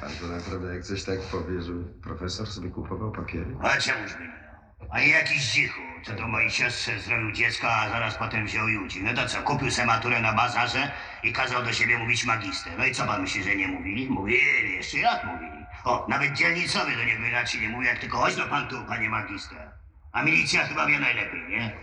Pan 0.00 0.10
to 0.20 0.26
naprawdę 0.26 0.74
jak 0.74 0.84
coś 0.84 1.04
tak 1.04 1.20
powie, 1.20 1.62
że 1.62 1.72
profesor 2.02 2.46
sobie 2.46 2.70
kupował 2.70 3.12
papiery? 3.12 3.56
A 3.62 3.76
czemuż 3.76 4.14
by 4.14 4.24
nie? 4.24 4.44
A 4.90 5.00
jakiś 5.00 5.52
dzichu, 5.52 5.80
co 6.02 6.12
do 6.12 6.28
mojej 6.28 6.50
siostrze 6.50 7.00
zrobił 7.00 7.32
dziecko, 7.32 7.74
a 7.74 7.88
zaraz 7.88 8.14
potem 8.14 8.46
wziął 8.46 8.68
i 8.68 8.78
uciekł. 8.78 9.06
No 9.06 9.14
to 9.14 9.28
co, 9.28 9.42
kupił 9.42 9.70
se 9.70 9.86
maturę 9.86 10.20
na 10.20 10.32
bazarze 10.32 10.90
i 11.22 11.32
kazał 11.32 11.64
do 11.64 11.72
siebie 11.72 11.98
mówić 11.98 12.24
magister. 12.24 12.72
No 12.78 12.86
i 12.86 12.92
co 12.92 13.06
pan 13.06 13.22
myśli, 13.22 13.44
że 13.44 13.56
nie 13.56 13.68
mówili? 13.68 14.10
Mówili, 14.10 14.72
jeszcze 14.76 14.98
jak 14.98 15.24
mówili. 15.24 15.64
O, 15.84 16.06
nawet 16.08 16.32
dzielnicowy 16.32 16.96
do 16.96 17.04
niego 17.04 17.24
inaczej 17.26 17.60
nie 17.60 17.68
mówi, 17.68 17.86
jak 17.86 17.98
tylko 17.98 18.18
chodź 18.18 18.36
no 18.36 18.44
pan 18.48 18.68
tu, 18.68 18.84
panie 18.84 19.08
magister. 19.08 19.70
A 20.14 20.22
milicja 20.22 20.66
chyba 20.66 20.86
wie 20.86 21.00
najlepiej, 21.00 21.40
nie? 21.48 21.76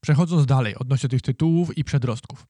Przechodząc 0.00 0.46
dalej 0.46 0.76
odnośnie 0.76 1.08
tych 1.08 1.22
tytułów 1.22 1.78
i 1.78 1.84
przedrostków. 1.84 2.46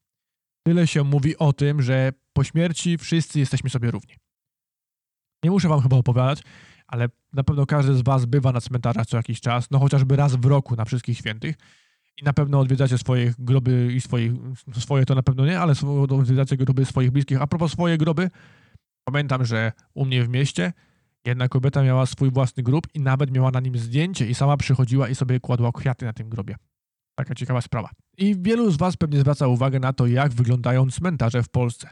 Tyle 0.67 0.87
się 0.87 1.05
mówi 1.05 1.37
o 1.39 1.53
tym, 1.53 1.83
że 1.83 2.13
po 2.33 2.45
śmierci 2.45 2.99
wszyscy 2.99 3.39
jesteśmy 3.39 3.71
sobie 3.71 3.91
równi. 3.91 4.15
Nie 5.45 5.51
muszę 5.51 5.69
wam 5.69 5.81
chyba 5.81 5.97
opowiadać, 5.97 6.43
ale 6.87 7.09
na 7.33 7.45
pewno 7.45 7.67
każdy 7.67 7.95
z 7.95 8.03
was 8.03 8.25
bywa 8.25 8.53
na 8.53 8.61
cmentarzach 8.61 9.07
co 9.07 9.17
jakiś 9.17 9.41
czas, 9.41 9.71
no 9.71 9.79
chociażby 9.79 10.17
raz 10.17 10.37
w 10.37 10.45
roku 10.45 10.77
na 10.77 10.85
wszystkich 10.85 11.19
świętych 11.19 11.57
i 12.17 12.25
na 12.25 12.33
pewno 12.33 12.61
odwiedzacie 12.61 12.99
swoje 12.99 13.35
groby 13.39 13.93
i 13.95 14.01
swoich, 14.01 14.33
swoje 14.79 15.07
to 15.07 15.15
na 15.15 15.23
pewno 15.23 15.47
nie, 15.47 15.61
ale 15.61 15.75
odwiedzacie 16.11 16.57
groby 16.57 16.85
swoich 16.85 17.11
bliskich. 17.11 17.43
A 17.43 17.47
propos 17.47 17.73
swoje 17.73 17.99
groby, 17.99 18.31
pamiętam, 19.05 19.45
że 19.45 19.73
u 19.95 20.05
mnie 20.05 20.25
w 20.25 20.29
mieście 20.29 20.73
jedna 21.27 21.49
kobieta 21.49 21.83
miała 21.83 22.07
swój 22.07 22.31
własny 22.31 22.63
grób 22.63 22.87
i 22.95 23.01
nawet 23.01 23.31
miała 23.31 23.51
na 23.51 23.61
nim 23.61 23.79
zdjęcie 23.79 24.27
i 24.27 24.35
sama 24.35 24.57
przychodziła 24.57 25.09
i 25.09 25.15
sobie 25.15 25.41
kładła 25.41 25.73
kwiaty 25.73 26.05
na 26.05 26.13
tym 26.13 26.29
grobie. 26.29 26.57
Taka 27.19 27.35
ciekawa 27.35 27.61
sprawa. 27.61 27.91
I 28.19 28.37
wielu 28.39 28.71
z 28.71 28.77
was 28.77 28.97
pewnie 28.97 29.21
zwraca 29.21 29.47
uwagę 29.47 29.81
na 29.81 29.93
to, 29.93 30.07
jak 30.07 30.33
wyglądają 30.33 30.91
cmentarze 30.91 31.43
w 31.43 31.49
Polsce. 31.49 31.91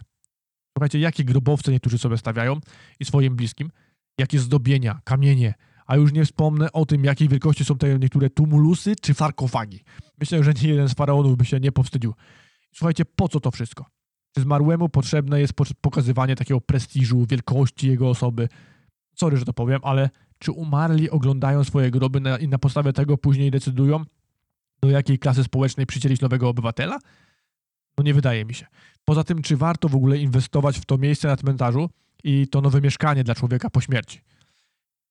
Słuchajcie, 0.77 0.99
jakie 0.99 1.25
grobowce 1.25 1.73
niektórzy 1.73 1.99
sobie 1.99 2.19
stawiają 2.19 2.61
i 3.01 3.05
swoim 3.05 3.37
bliskim, 3.37 3.71
jakie 4.19 4.39
zdobienia, 4.39 5.01
kamienie, 5.05 5.55
A 5.87 5.97
już 5.97 6.13
nie 6.13 6.25
wspomnę 6.25 6.73
o 6.73 6.87
tym, 6.87 7.05
jakiej 7.05 7.29
wielkości 7.29 7.65
są 7.65 7.79
te 7.79 7.99
niektóre 7.99 8.31
tumulusy 8.31 8.97
czy 9.01 9.15
sarkofagi. 9.15 9.81
Myślę, 10.21 10.45
że 10.45 10.53
nie 10.63 10.69
jeden 10.69 10.89
z 10.89 10.95
faraonów 10.95 11.37
by 11.37 11.45
się 11.45 11.61
nie 11.61 11.73
powstydził. 11.73 12.15
Słuchajcie, 12.75 13.05
po 13.05 13.29
co 13.29 13.41
to 13.41 13.51
wszystko? 13.51 13.87
Czy 14.35 14.41
zmarłemu 14.41 14.89
potrzebne 14.89 15.41
jest 15.41 15.53
po- 15.53 15.65
pokazywanie 15.81 16.37
takiego 16.37 16.61
prestiżu, 16.61 17.27
wielkości 17.27 17.89
jego 17.89 18.11
osoby? 18.11 18.49
Sorry, 19.15 19.37
że 19.37 19.45
to 19.45 19.53
powiem, 19.53 19.81
ale 19.83 20.11
czy 20.39 20.53
umarli 20.53 21.11
oglądają 21.11 21.65
swoje 21.65 21.91
groby 21.91 22.21
na, 22.21 22.39
i 22.39 22.49
na 22.49 22.59
podstawie 22.59 22.93
tego 22.93 23.19
później 23.19 23.51
decydują, 23.51 24.05
do 24.83 24.91
jakiej 24.91 25.19
klasy 25.19 25.45
społecznej 25.45 25.87
przycielić 25.87 26.21
nowego 26.21 26.49
obywatela? 26.49 26.99
No 27.99 28.05
nie 28.05 28.15
wydaje 28.15 28.45
mi 28.45 28.55
się. 28.55 28.67
Poza 29.05 29.25
tym, 29.25 29.43
czy 29.43 29.57
warto 29.57 29.89
w 29.89 29.95
ogóle 29.95 30.19
inwestować 30.19 30.79
w 30.79 30.85
to 30.85 30.99
miejsce 30.99 31.29
na 31.29 31.37
cmentarzu 31.37 31.91
i 32.25 32.49
to 32.49 32.61
nowe 32.61 32.81
mieszkanie 32.81 33.25
dla 33.25 33.35
człowieka 33.35 33.71
po 33.71 33.81
śmierci? 33.81 34.21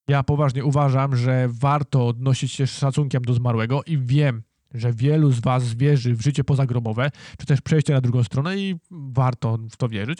Ja 0.08 0.24
poważnie 0.24 0.66
uważam, 0.66 1.16
że 1.16 1.48
warto 1.50 2.08
odnosić 2.08 2.52
się 2.52 2.68
z 2.68 2.78
szacunkiem 2.78 3.22
do 3.22 3.34
zmarłego 3.34 3.84
i 3.84 3.98
wiem, 3.98 4.44
że 4.74 4.94
wielu 4.94 5.32
z 5.32 5.40
Was 5.40 5.74
wierzy 5.74 6.16
w 6.16 6.22
życie 6.22 6.44
pozagrobowe, 6.44 7.12
czy 7.40 7.46
też 7.46 7.62
przejście 7.62 7.94
na 7.94 8.02
drugą 8.02 8.24
stronę 8.24 8.58
i 8.58 8.76
warto 8.92 9.58
w 9.70 9.78
to 9.78 9.90
wierzyć. 9.90 10.20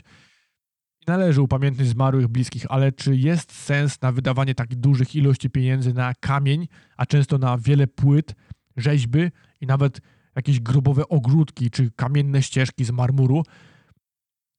Należy 1.08 1.42
upamiętnić 1.42 1.88
zmarłych 1.88 2.28
bliskich, 2.28 2.66
ale 2.70 2.92
czy 2.92 3.16
jest 3.16 3.52
sens 3.52 4.02
na 4.02 4.12
wydawanie 4.12 4.56
tak 4.56 4.76
dużych 4.76 5.16
ilości 5.16 5.50
pieniędzy 5.50 5.94
na 5.94 6.14
kamień, 6.20 6.68
a 6.98 7.06
często 7.06 7.38
na 7.38 7.58
wiele 7.58 7.88
płyt, 7.88 8.36
rzeźby 8.78 9.20
i 9.62 9.66
nawet 9.66 10.02
jakieś 10.36 10.60
grobowe 10.60 11.08
ogródki 11.08 11.72
czy 11.72 11.92
kamienne 11.92 12.42
ścieżki 12.42 12.86
z 12.86 12.92
marmuru? 12.92 13.44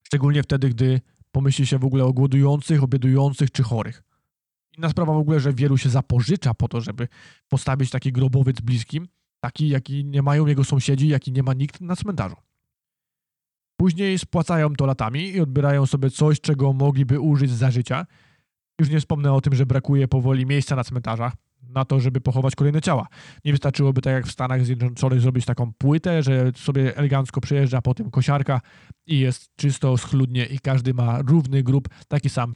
Szczególnie 0.03 0.43
wtedy, 0.43 0.69
gdy 0.69 1.01
pomyśli 1.33 1.67
się 1.67 1.79
w 1.79 1.85
ogóle 1.85 2.05
o 2.05 2.13
głodujących, 2.13 2.83
obiedujących 2.83 3.51
czy 3.51 3.63
chorych. 3.63 4.03
Inna 4.79 4.89
sprawa 4.89 5.13
w 5.13 5.17
ogóle, 5.17 5.41
że 5.41 5.53
wielu 5.53 5.79
się 5.79 5.89
zapożycza 5.89 6.55
po 6.55 6.69
to, 6.69 6.81
żeby 6.81 7.09
postawić 7.49 7.91
taki 7.91 8.13
grobowiec 8.13 8.61
bliskim, 8.61 9.09
taki 9.41 9.69
jaki 9.69 10.05
nie 10.05 10.23
mają 10.23 10.47
jego 10.47 10.65
sąsiedzi, 10.65 11.09
jaki 11.09 11.33
nie 11.33 11.43
ma 11.43 11.55
nikt 11.55 11.81
na 11.81 11.97
cmentarzu. 11.97 12.37
Później 13.77 14.19
spłacają 14.19 14.75
to 14.75 14.87
latami 14.87 15.29
i 15.29 15.41
odbierają 15.41 15.87
sobie 15.87 16.11
coś, 16.11 16.41
czego 16.41 16.73
mogliby 16.73 17.21
użyć 17.21 17.51
za 17.51 17.71
życia. 17.71 18.07
Już 18.81 18.91
nie 18.91 19.01
wspomnę 19.01 19.33
o 19.33 19.41
tym, 19.41 19.55
że 19.55 19.67
brakuje 19.67 20.09
powoli 20.09 20.47
miejsca 20.47 20.77
na 20.77 20.85
cmentarzach 20.85 21.33
na 21.69 21.85
to, 21.85 22.01
żeby 22.01 22.21
pochować 22.21 22.55
kolejne 22.55 22.81
ciała. 22.81 23.07
Nie 23.45 23.53
wystarczyłoby 23.53 24.01
tak 24.01 24.13
jak 24.13 24.27
w 24.27 24.33
Stanach 24.33 24.65
Zjednoczonych 24.65 25.21
zrobić 25.21 25.45
taką 25.45 25.73
płytę, 25.73 26.23
że 26.23 26.53
sobie 26.57 26.97
elegancko 26.97 27.41
przejeżdża 27.41 27.83
po 27.83 27.95
tym 27.95 28.11
kosiarka 28.11 28.61
i 29.07 29.19
jest 29.19 29.57
czysto, 29.57 29.99
schludnie 29.99 30.47
i 30.47 30.59
każdy 30.59 30.95
ma 30.95 31.19
równy 31.23 31.63
grób, 31.63 31.89
taki 32.09 32.29
sam, 32.29 32.55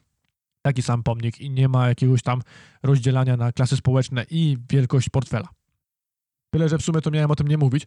taki 0.62 0.82
sam 0.82 1.02
pomnik 1.02 1.40
i 1.40 1.50
nie 1.50 1.68
ma 1.68 1.88
jakiegoś 1.88 2.22
tam 2.22 2.42
rozdzielania 2.82 3.36
na 3.36 3.52
klasy 3.52 3.76
społeczne 3.76 4.26
i 4.30 4.56
wielkość 4.70 5.08
portfela. 5.08 5.48
Tyle, 6.50 6.68
że 6.68 6.78
w 6.78 6.82
sumie 6.82 7.00
to 7.00 7.10
miałem 7.10 7.30
o 7.30 7.36
tym 7.36 7.48
nie 7.48 7.58
mówić, 7.58 7.86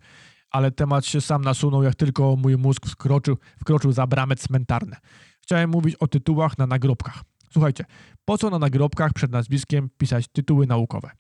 ale 0.52 0.72
temat 0.72 1.06
się 1.06 1.22
sam 1.22 1.42
nasunął, 1.42 1.84
jak 1.84 1.96
tylko 1.96 2.36
mój 2.36 2.58
mózg 2.58 2.86
wkroczył, 2.86 3.38
wkroczył 3.60 3.92
za 3.92 4.08
bramy 4.08 4.36
cmentarne. 4.36 4.98
Chciałem 5.42 5.70
mówić 5.70 5.96
o 5.96 6.08
tytułach 6.08 6.58
na 6.58 6.68
nagrobkach. 6.68 7.24
Słuchajcie, 7.52 7.86
po 8.26 8.38
co 8.38 8.50
na 8.50 8.60
nagrobkach 8.60 9.14
przed 9.14 9.32
nazwiskiem 9.32 9.90
pisać 9.98 10.28
tytuły 10.28 10.68
naukowe? 10.68 11.12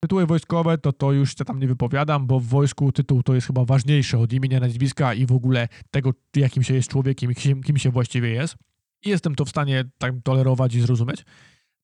Tytuły 0.00 0.26
wojskowe 0.26 0.78
to 0.78 0.92
to 0.92 1.12
już 1.12 1.38
się 1.38 1.44
tam 1.44 1.58
nie 1.58 1.66
wypowiadam, 1.66 2.26
bo 2.26 2.40
w 2.40 2.46
wojsku 2.46 2.92
tytuł 2.92 3.22
to 3.22 3.34
jest 3.34 3.46
chyba 3.46 3.64
ważniejszy 3.64 4.18
od 4.18 4.32
imienia, 4.32 4.60
nazwiska 4.60 5.14
i 5.14 5.26
w 5.26 5.32
ogóle 5.32 5.68
tego, 5.90 6.14
jakim 6.36 6.62
się 6.62 6.74
jest 6.74 6.88
człowiekiem 6.88 7.30
i 7.30 7.34
kim, 7.34 7.62
kim 7.62 7.76
się 7.78 7.90
właściwie 7.90 8.28
jest. 8.28 8.56
I 9.04 9.08
jestem 9.08 9.34
to 9.34 9.44
w 9.44 9.48
stanie 9.48 9.84
tak 9.98 10.14
tolerować 10.24 10.74
i 10.74 10.80
zrozumieć. 10.80 11.24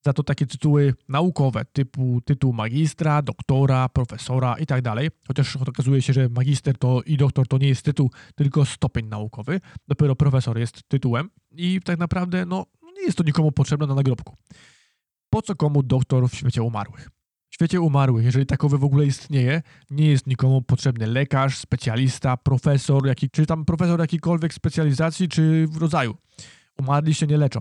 Za 0.04 0.12
to 0.12 0.22
takie 0.22 0.46
tytuły 0.46 0.94
naukowe, 1.08 1.64
typu 1.64 2.20
tytuł 2.24 2.52
magistra, 2.52 3.22
doktora, 3.22 3.88
profesora 3.88 4.56
i 4.58 4.66
tak. 4.66 4.84
Chociaż 5.28 5.56
okazuje 5.56 6.02
się, 6.02 6.12
że 6.12 6.28
magister 6.28 6.78
to 6.78 7.02
i 7.02 7.16
doktor 7.16 7.48
to 7.48 7.58
nie 7.58 7.68
jest 7.68 7.82
tytuł, 7.82 8.10
tylko 8.34 8.64
stopień 8.64 9.06
naukowy. 9.06 9.60
Dopiero 9.88 10.16
profesor 10.16 10.58
jest 10.58 10.88
tytułem 10.88 11.30
i 11.50 11.80
tak 11.84 11.98
naprawdę 11.98 12.46
no, 12.46 12.66
nie 12.96 13.02
jest 13.02 13.18
to 13.18 13.24
nikomu 13.24 13.52
potrzebne 13.52 13.86
na 13.86 13.94
nagrobku. 13.94 14.36
Po 15.30 15.42
co 15.42 15.56
komu 15.56 15.82
doktor 15.82 16.28
w 16.28 16.34
świecie 16.34 16.62
umarłych? 16.62 17.08
W 17.50 17.54
świecie 17.54 17.80
umarłych, 17.80 18.24
jeżeli 18.24 18.46
takowy 18.46 18.78
w 18.78 18.84
ogóle 18.84 19.06
istnieje, 19.06 19.62
nie 19.90 20.06
jest 20.06 20.26
nikomu 20.26 20.62
potrzebny 20.62 21.06
lekarz, 21.06 21.58
specjalista, 21.58 22.36
profesor, 22.36 23.06
jaki, 23.06 23.30
czy 23.30 23.46
tam 23.46 23.64
profesor 23.64 24.00
jakiejkolwiek 24.00 24.54
specjalizacji 24.54 25.28
czy 25.28 25.66
rodzaju. 25.80 26.14
Umarli 26.78 27.14
się 27.14 27.26
nie 27.26 27.36
leczą. 27.36 27.60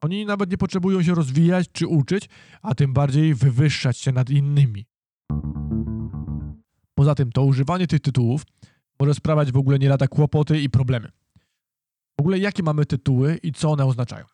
Oni 0.00 0.26
nawet 0.26 0.50
nie 0.50 0.58
potrzebują 0.58 1.02
się 1.02 1.14
rozwijać 1.14 1.68
czy 1.72 1.86
uczyć, 1.86 2.28
a 2.62 2.74
tym 2.74 2.92
bardziej 2.92 3.34
wywyższać 3.34 3.98
się 3.98 4.12
nad 4.12 4.30
innymi. 4.30 4.86
Poza 6.94 7.14
tym 7.14 7.32
to 7.32 7.44
używanie 7.44 7.86
tych 7.86 8.00
tytułów 8.00 8.42
może 9.00 9.14
sprawiać 9.14 9.52
w 9.52 9.56
ogóle 9.56 9.78
nie 9.78 9.88
lada 9.88 10.08
kłopoty 10.08 10.60
i 10.60 10.70
problemy. 10.70 11.08
W 12.18 12.20
ogóle 12.20 12.38
jakie 12.38 12.62
mamy 12.62 12.86
tytuły 12.86 13.38
i 13.42 13.52
co 13.52 13.70
one 13.70 13.86
oznaczają? 13.86 14.24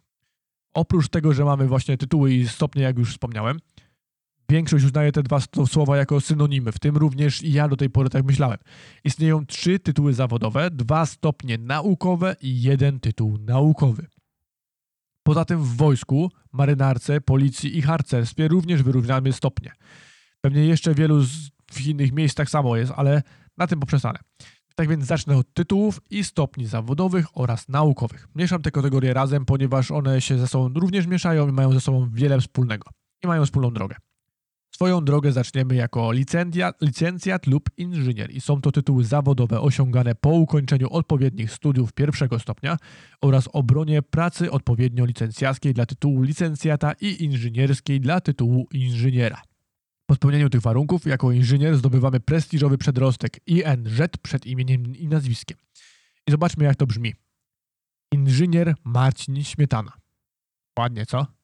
Oprócz 0.75 1.08
tego, 1.08 1.32
że 1.32 1.44
mamy 1.44 1.66
właśnie 1.66 1.96
tytuły 1.96 2.35
i 2.35 2.49
stopnie, 2.49 2.82
jak 2.82 2.99
już 2.99 3.11
wspomniałem, 3.11 3.58
większość 4.49 4.85
uznaje 4.85 5.12
te 5.12 5.23
dwa 5.23 5.38
słowa 5.66 5.96
jako 5.96 6.20
synonimy, 6.20 6.73
w 6.73 6.78
tym 6.78 6.96
również 6.96 7.42
i 7.42 7.52
ja 7.52 7.68
do 7.68 7.76
tej 7.76 7.90
pory 7.90 8.11
tak 8.11 8.25
myślałem. 8.25 8.58
Istnieją 9.04 9.46
trzy 9.46 9.78
tytuły 9.78 10.14
zawodowe, 10.14 10.70
dwa 10.70 11.06
stopnie 11.06 11.58
naukowe 11.58 12.37
i 12.40 12.62
jeden 12.62 13.00
tytuł 13.00 13.38
naukowy. 13.38 14.06
Poza 15.26 15.45
tym 15.45 15.62
w 15.62 15.76
wojsku, 15.76 16.30
marynarce, 16.52 17.21
policji 17.21 17.78
i 17.78 17.83
harcerstwie 17.83 18.49
również 18.49 18.83
wyrównamy 18.83 19.33
stopnie. 19.33 19.73
Pewnie 20.40 20.66
jeszcze 20.66 20.95
wielu 20.95 21.21
z, 21.21 21.50
w 21.73 21.87
innych 21.87 22.12
miejscach 22.12 22.47
tak 22.47 22.50
samo 22.50 22.76
jest, 22.76 22.92
ale 22.97 23.23
na 23.59 23.66
tym 23.66 23.80
poprzestanę. 23.80 24.18
Tak 24.75 24.88
więc 24.88 25.04
zacznę 25.04 25.37
od 25.37 25.54
tytułów 25.54 26.00
i 26.11 26.25
stopni 26.25 26.66
zawodowych 26.66 27.26
oraz 27.38 27.68
naukowych. 27.68 28.28
Mieszam 28.35 28.62
te 28.62 28.71
kategorie 28.71 29.14
razem, 29.14 29.45
ponieważ 29.45 29.90
one 29.90 30.21
się 30.21 30.38
ze 30.38 30.49
sobą 30.49 30.80
również 30.80 31.06
mieszają 31.06 31.49
i 31.49 31.52
mają 31.52 31.73
ze 31.73 31.80
sobą 31.80 32.11
wiele 32.12 32.40
wspólnego. 32.40 32.90
I 33.25 33.26
mają 33.26 33.45
wspólną 33.45 33.71
drogę. 33.71 33.97
Swoją 34.76 35.04
drogę 35.04 35.33
zaczniemy 35.33 35.75
jako 35.75 36.12
licencjat, 36.12 36.83
licencjat 36.83 37.47
lub 37.47 37.71
inżynier 37.76 38.30
i 38.30 38.40
są 38.40 38.61
to 38.61 38.73
tytuły 38.73 39.04
zawodowe 39.04 39.61
osiągane 39.61 40.14
po 40.14 40.30
ukończeniu 40.30 40.88
odpowiednich 40.90 41.52
studiów 41.52 41.92
pierwszego 41.92 42.38
stopnia 42.38 42.76
oraz 43.21 43.49
obronie 43.52 44.02
pracy 44.02 44.50
odpowiednio 44.50 45.04
licencjackiej 45.04 45.75
dla 45.75 45.87
tytułu 45.87 46.23
licencjata 46.23 46.92
i 47.00 47.25
inżynierskiej 47.25 48.00
dla 48.00 48.21
tytułu 48.21 48.68
inżyniera. 48.73 49.42
Po 50.06 50.14
spełnieniu 50.14 50.50
tych 50.50 50.61
warunków 50.61 51.06
jako 51.06 51.33
inżynier 51.33 51.76
zdobywamy 51.76 52.21
prestiżowy 52.21 52.78
przedrostek 52.78 53.40
INZ 53.47 54.00
przed 54.23 54.47
imieniem 54.47 54.97
i 54.97 55.09
nazwiskiem. 55.09 55.59
I 56.26 56.30
zobaczmy 56.30 56.64
jak 56.64 56.76
to 56.76 56.87
brzmi. 56.87 57.14
Inżynier 58.12 58.75
Marcin 58.85 59.45
Śmietana. 59.45 59.92
Ładnie, 60.78 61.06
co? 61.06 61.36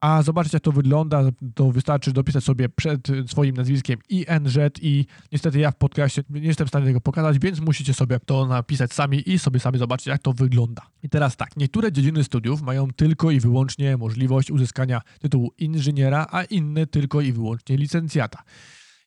A 0.00 0.22
zobaczcie, 0.22 0.56
jak 0.56 0.62
to 0.62 0.72
wygląda. 0.72 1.22
To 1.54 1.72
wystarczy 1.72 2.12
dopisać 2.12 2.44
sobie 2.44 2.68
przed 2.68 3.08
swoim 3.26 3.56
nazwiskiem 3.56 3.98
INZ 4.08 4.58
i 4.82 5.06
niestety 5.32 5.58
ja 5.58 5.70
w 5.70 5.76
podcaście 5.76 6.22
nie 6.30 6.40
jestem 6.40 6.66
w 6.66 6.70
stanie 6.70 6.86
tego 6.86 7.00
pokazać, 7.00 7.38
więc 7.38 7.60
musicie 7.60 7.94
sobie 7.94 8.20
to 8.20 8.46
napisać 8.46 8.92
sami 8.92 9.30
i 9.30 9.38
sobie 9.38 9.60
sami 9.60 9.78
zobaczyć, 9.78 10.06
jak 10.06 10.22
to 10.22 10.32
wygląda. 10.32 10.82
I 11.02 11.08
teraz 11.08 11.36
tak, 11.36 11.56
niektóre 11.56 11.92
dziedziny 11.92 12.24
studiów 12.24 12.62
mają 12.62 12.90
tylko 12.90 13.30
i 13.30 13.40
wyłącznie 13.40 13.96
możliwość 13.96 14.50
uzyskania 14.50 15.00
tytułu 15.18 15.52
inżyniera, 15.58 16.26
a 16.30 16.44
inne 16.44 16.86
tylko 16.86 17.20
i 17.20 17.32
wyłącznie 17.32 17.76
licencjata. 17.76 18.42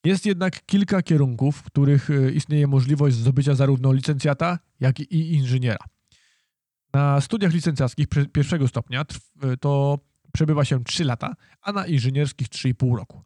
Jest 0.03 0.25
jednak 0.25 0.65
kilka 0.65 1.01
kierunków, 1.01 1.57
w 1.57 1.63
których 1.63 2.09
y, 2.09 2.31
istnieje 2.31 2.67
możliwość 2.67 3.15
zdobycia 3.15 3.55
zarówno 3.55 3.93
licencjata, 3.93 4.59
jak 4.79 5.00
i 5.00 5.33
inżyniera. 5.33 5.85
Na 6.93 7.21
studiach 7.21 7.53
licencjackich 7.53 8.07
pierwszego 8.33 8.67
stopnia 8.67 9.05
y, 9.53 9.57
to 9.57 10.00
przebywa 10.33 10.65
się 10.65 10.83
3 10.83 11.03
lata, 11.03 11.35
a 11.61 11.71
na 11.71 11.87
inżynierskich 11.87 12.47
3,5 12.47 12.97
roku. 12.97 13.23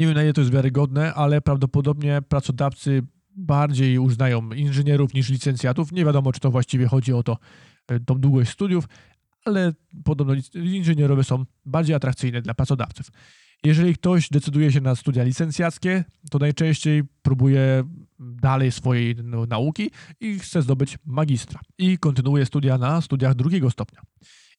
Nie 0.00 0.06
wiem 0.06 0.16
na 0.16 0.22
ile 0.22 0.32
to 0.32 0.40
jest 0.40 0.52
wiarygodne, 0.52 1.14
ale 1.14 1.40
prawdopodobnie 1.40 2.22
pracodawcy 2.28 3.02
bardziej 3.36 3.98
uznają 3.98 4.52
inżynierów 4.52 5.14
niż 5.14 5.28
licencjatów. 5.28 5.92
Nie 5.92 6.04
wiadomo, 6.04 6.32
czy 6.32 6.40
to 6.40 6.50
właściwie 6.50 6.86
chodzi 6.86 7.12
o 7.12 7.22
to, 7.22 7.38
e, 7.88 8.00
tą 8.00 8.20
długość 8.20 8.50
studiów, 8.50 8.88
ale 9.44 9.72
podobno 10.04 10.34
inżynierowie 10.54 11.24
są 11.24 11.44
bardziej 11.64 11.96
atrakcyjne 11.96 12.42
dla 12.42 12.54
pracodawców. 12.54 13.06
Jeżeli 13.64 13.94
ktoś 13.94 14.28
decyduje 14.28 14.72
się 14.72 14.80
na 14.80 14.94
studia 14.94 15.24
licencjackie, 15.24 16.04
to 16.30 16.38
najczęściej 16.38 17.02
próbuje 17.22 17.84
dalej 18.18 18.72
swojej 18.72 19.16
no, 19.24 19.46
nauki 19.46 19.90
i 20.20 20.38
chce 20.38 20.62
zdobyć 20.62 20.98
magistra 21.06 21.60
i 21.78 21.98
kontynuuje 21.98 22.46
studia 22.46 22.78
na 22.78 23.00
studiach 23.00 23.34
drugiego 23.34 23.70
stopnia. 23.70 24.02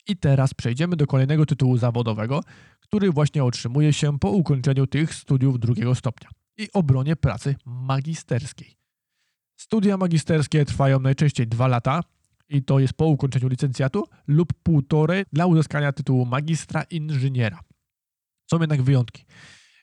I 0.08 0.18
teraz 0.18 0.54
przejdziemy 0.54 0.96
do 0.96 1.08
kolejnego 1.08 1.46
tytułu 1.46 1.78
zawodowego, 1.78 2.44
który 2.80 3.12
właśnie 3.12 3.44
otrzymuje 3.44 3.94
się 3.94 4.20
po 4.20 4.30
ukończeniu 4.32 4.88
tych 4.88 5.14
studiów 5.14 5.60
drugiego 5.60 5.96
stopnia 5.96 6.30
i 6.58 6.70
obronie 6.74 7.16
pracy 7.16 7.56
magisterskiej. 7.66 8.78
Studia 9.58 9.98
magisterskie 9.98 10.66
trwają 10.66 11.00
najczęściej 11.00 11.48
dwa 11.48 11.68
lata 11.68 12.02
i 12.50 12.64
to 12.64 12.80
jest 12.80 12.94
po 12.94 13.06
ukończeniu 13.06 13.48
licencjatu 13.48 14.04
lub 14.28 14.54
półtorej 14.64 15.24
dla 15.34 15.46
uzyskania 15.46 15.92
tytułu 15.92 16.26
magistra 16.26 16.84
inżyniera. 16.84 17.60
Są 18.52 18.60
jednak 18.60 18.82
wyjątki. 18.82 19.26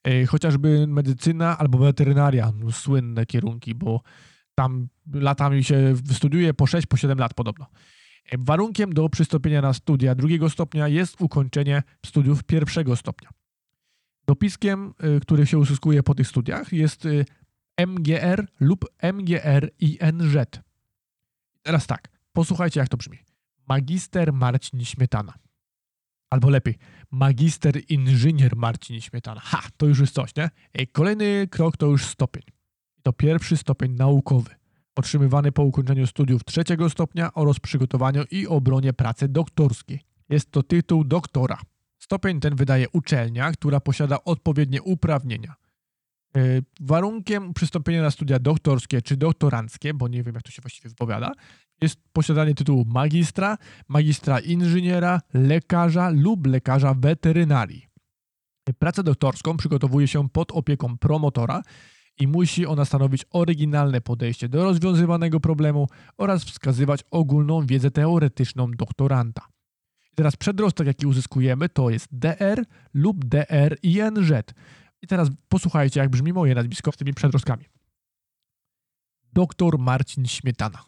E, 0.05 0.27
Chociażby 0.27 0.87
medycyna 0.87 1.59
albo 1.59 1.79
weterynaria, 1.79 2.53
no, 2.57 2.73
słynne 2.73 3.27
kierunki, 3.27 3.75
bo 3.75 4.03
tam 4.55 4.89
latami 5.13 5.65
się 5.65 5.95
studiuje 6.13 6.55
po 6.55 6.67
6, 6.67 6.87
po 6.87 6.97
7 6.97 7.19
lat 7.19 7.35
podobno. 7.35 7.67
Warunkiem 8.39 8.93
do 8.93 9.09
przystąpienia 9.09 9.63
na 9.63 9.73
studia 9.73 10.15
drugiego 10.15 10.51
stopnia 10.51 10.89
jest 10.89 11.21
ukończenie 11.21 11.83
studiów 12.07 12.45
pierwszego 12.45 12.97
stopnia. 12.97 13.31
Dopiskiem, 14.27 14.95
y, 15.17 15.21
który 15.21 15.47
się 15.47 15.59
uzyskuje 15.59 16.03
po 16.03 16.15
tych 16.15 16.29
studiach 16.29 16.73
jest 16.73 17.07
y, 17.07 17.25
MGR 17.87 18.47
lub 18.61 18.85
MGR-INZ. 19.03 20.61
Teraz 21.63 21.87
tak, 21.87 22.09
posłuchajcie 22.33 22.81
jak 22.81 22.89
to 22.89 22.97
brzmi. 22.97 23.19
Magister 23.69 24.33
Marcin 24.33 24.85
Śmietana. 24.85 25.35
Albo 26.31 26.51
lepiej, 26.51 26.79
magister 27.11 27.81
inżynier 27.89 28.57
Marcin 28.57 29.01
Śmietana. 29.01 29.41
Ha, 29.41 29.63
to 29.77 29.87
już 29.87 30.01
jest 30.01 30.15
coś, 30.15 30.37
nie? 30.37 30.51
Ej, 30.75 30.89
Kolejny 30.89 31.49
krok 31.51 31.77
to 31.77 31.87
już 31.87 32.05
stopień. 32.05 32.43
To 33.03 33.13
pierwszy 33.13 33.57
stopień 33.57 33.93
naukowy, 33.93 34.51
otrzymywany 34.97 35.53
po 35.53 35.63
ukończeniu 35.63 36.07
studiów 36.07 36.45
trzeciego 36.45 36.91
stopnia 36.91 37.35
oraz 37.35 37.61
przygotowaniu 37.61 38.25
i 38.31 38.47
obronie 38.47 38.93
pracy 38.93 39.29
doktorskiej. 39.29 40.01
Jest 40.29 40.51
to 40.51 40.63
tytuł 40.63 41.05
doktora. 41.05 41.59
Stopień 41.99 42.41
ten 42.41 42.57
wydaje 42.57 42.89
uczelnia, 42.89 43.53
która 43.53 43.81
posiada 43.81 44.25
odpowiednie 44.25 44.83
uprawnienia. 44.83 45.55
Yy, 46.35 46.63
Warunkiem 46.81 47.55
przystąpienia 47.55 48.03
na 48.03 48.11
studia 48.11 48.39
doktorskie 48.39 49.03
czy 49.03 49.17
doktoranckie, 49.17 49.95
bo 49.95 50.09
nie 50.09 50.23
wiem 50.23 50.35
jak 50.35 50.43
to 50.43 50.51
się 50.51 50.63
właściwie 50.63 50.89
wypowiada, 50.89 51.33
jest 51.81 52.01
posiadanie 52.13 52.55
tytułu 52.55 52.85
magistra, 52.85 53.59
magistra 53.89 54.41
inżyniera, 54.41 55.21
lekarza 55.35 56.11
lub 56.11 56.47
lekarza 56.47 56.95
weterynarii. 56.95 57.87
Pracę 58.79 59.03
doktorską 59.03 59.57
przygotowuje 59.57 60.09
się 60.09 60.29
pod 60.29 60.53
opieką 60.53 60.99
promotora 60.99 61.63
i 62.19 62.27
musi 62.27 62.67
ona 62.67 62.85
stanowić 62.85 63.25
oryginalne 63.31 64.01
podejście 64.01 64.49
do 64.49 64.65
rozwiązywanego 64.65 65.41
problemu 65.41 65.89
oraz 66.19 66.45
wskazywać 66.45 67.01
ogólną 67.11 67.67
wiedzę 67.67 67.91
teoretyczną 67.91 68.71
doktoranta. 68.71 69.43
I 70.13 70.15
teraz 70.15 70.37
przedrostek, 70.37 70.87
jaki 70.87 71.07
uzyskujemy, 71.07 71.69
to 71.69 71.91
jest 71.91 72.09
DR 72.13 72.65
lub 72.95 73.25
DR-INZ. 73.25 74.55
I 75.03 75.07
teraz 75.07 75.29
posłuchajcie, 75.49 76.01
jak 76.01 76.11
brzmi 76.11 76.33
moje 76.33 76.55
nazwisko 76.55 76.93
z 76.93 76.97
tymi 76.97 77.15
przedrostkami. 77.15 77.65
Doktor 79.33 79.79
Marcin 79.79 80.27
Śmietana. 80.27 80.85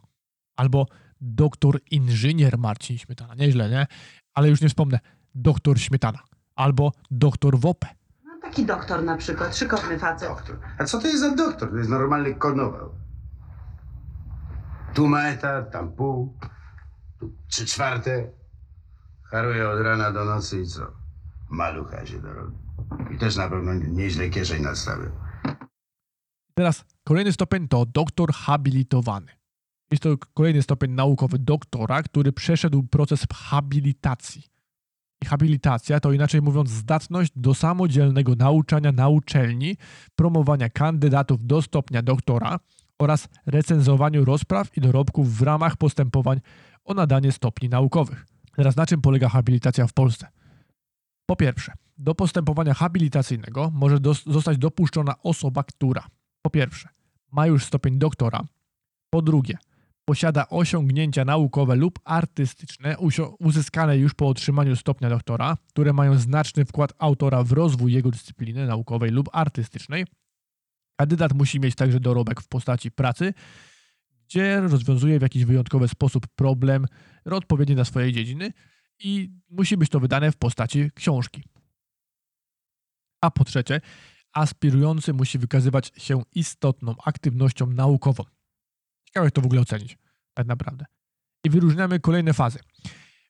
Albo 0.56 0.86
doktor 1.20 1.80
inżynier 1.90 2.58
Marcin 2.58 2.98
Śmietana. 2.98 3.34
Nieźle, 3.34 3.70
nie? 3.70 3.86
Ale 4.34 4.48
już 4.48 4.60
nie 4.60 4.68
wspomnę. 4.68 4.98
Doktor 5.34 5.80
Śmietana. 5.80 6.18
Albo 6.54 6.92
doktor 7.10 7.58
Wopę. 7.58 7.88
Taki 8.44 8.66
doktor 8.66 9.02
na 9.02 9.16
przykład, 9.16 9.56
szykowny 9.56 9.98
facet. 9.98 10.28
Doktor. 10.28 10.58
A 10.78 10.84
co 10.84 10.98
to 10.98 11.06
jest 11.06 11.20
za 11.20 11.34
doktor? 11.34 11.70
To 11.70 11.76
jest 11.76 11.90
normalny 11.90 12.34
konował. 12.34 12.94
Tu 14.94 15.08
ma 15.08 15.22
etat, 15.22 15.72
tam 15.72 15.92
pół, 15.92 16.38
tu 17.20 17.32
trzy 17.48 17.66
czwarte. 17.66 18.30
Haruje 19.30 19.68
od 19.68 19.80
rana 19.80 20.12
do 20.12 20.24
nocy 20.24 20.60
i 20.60 20.66
co? 20.66 20.92
Malucha 21.50 22.06
się 22.06 22.18
dorobi. 22.22 22.56
I 23.10 23.18
też 23.18 23.36
na 23.36 23.48
pewno 23.48 23.74
nieźle 23.74 24.30
kieszeń 24.30 24.62
nastawił. 24.62 25.10
Teraz 26.54 26.84
kolejny 27.04 27.32
stopień 27.32 27.68
to 27.68 27.86
doktor 27.86 28.32
habilitowany. 28.32 29.32
Jest 29.90 30.02
to 30.02 30.16
kolejny 30.34 30.62
stopień 30.62 30.90
naukowy 30.90 31.38
doktora, 31.38 32.02
który 32.02 32.32
przeszedł 32.32 32.82
proces 32.82 33.26
habilitacji. 33.34 34.53
Habilitacja 35.24 36.00
to 36.00 36.12
inaczej 36.12 36.42
mówiąc 36.42 36.70
zdatność 36.70 37.32
do 37.36 37.54
samodzielnego 37.54 38.34
nauczania 38.34 38.92
na 38.92 39.08
uczelni, 39.08 39.76
promowania 40.16 40.68
kandydatów 40.68 41.46
do 41.46 41.62
stopnia 41.62 42.02
doktora 42.02 42.58
oraz 42.98 43.28
recenzowaniu 43.46 44.24
rozpraw 44.24 44.76
i 44.76 44.80
dorobków 44.80 45.36
w 45.36 45.42
ramach 45.42 45.76
postępowań 45.76 46.40
o 46.84 46.94
nadanie 46.94 47.32
stopni 47.32 47.68
naukowych. 47.68 48.26
Teraz 48.56 48.76
na 48.76 48.86
czym 48.86 49.00
polega 49.00 49.28
habilitacja 49.28 49.86
w 49.86 49.92
Polsce? 49.92 50.28
Po 51.26 51.36
pierwsze, 51.36 51.72
do 51.98 52.14
postępowania 52.14 52.74
habilitacyjnego 52.74 53.70
może 53.74 54.00
dos- 54.00 54.24
zostać 54.26 54.58
dopuszczona 54.58 55.14
osoba, 55.22 55.62
która 55.62 56.06
po 56.42 56.50
pierwsze 56.50 56.88
ma 57.32 57.46
już 57.46 57.64
stopień 57.64 57.98
doktora, 57.98 58.40
po 59.10 59.22
drugie 59.22 59.58
posiada 60.04 60.48
osiągnięcia 60.48 61.24
naukowe 61.24 61.76
lub 61.76 61.98
artystyczne 62.04 62.96
uzyskane 63.38 63.98
już 63.98 64.14
po 64.14 64.28
otrzymaniu 64.28 64.76
stopnia 64.76 65.10
doktora, 65.10 65.56
które 65.68 65.92
mają 65.92 66.18
znaczny 66.18 66.64
wkład 66.64 66.92
autora 66.98 67.44
w 67.44 67.52
rozwój 67.52 67.92
jego 67.92 68.10
dyscypliny 68.10 68.66
naukowej 68.66 69.10
lub 69.10 69.28
artystycznej. 69.32 70.06
Kandydat 70.96 71.32
musi 71.32 71.60
mieć 71.60 71.74
także 71.74 72.00
dorobek 72.00 72.40
w 72.40 72.48
postaci 72.48 72.90
pracy, 72.90 73.34
gdzie 74.26 74.60
rozwiązuje 74.60 75.18
w 75.18 75.22
jakiś 75.22 75.44
wyjątkowy 75.44 75.88
sposób 75.88 76.26
problem 76.26 76.86
odpowiedni 77.24 77.74
dla 77.74 77.84
swojej 77.84 78.12
dziedziny 78.12 78.52
i 78.98 79.30
musi 79.50 79.76
być 79.76 79.90
to 79.90 80.00
wydane 80.00 80.32
w 80.32 80.36
postaci 80.36 80.90
książki. 80.94 81.42
A 83.20 83.30
po 83.30 83.44
trzecie, 83.44 83.80
aspirujący 84.32 85.12
musi 85.12 85.38
wykazywać 85.38 85.92
się 85.96 86.22
istotną 86.34 86.94
aktywnością 87.04 87.66
naukową. 87.66 88.24
Ciekawe, 89.14 89.26
jak 89.26 89.34
to 89.34 89.40
w 89.40 89.46
ogóle 89.46 89.60
ocenić, 89.60 89.98
tak 90.34 90.46
naprawdę. 90.46 90.84
I 91.44 91.50
wyróżniamy 91.50 92.00
kolejne 92.00 92.32
fazy. 92.32 92.58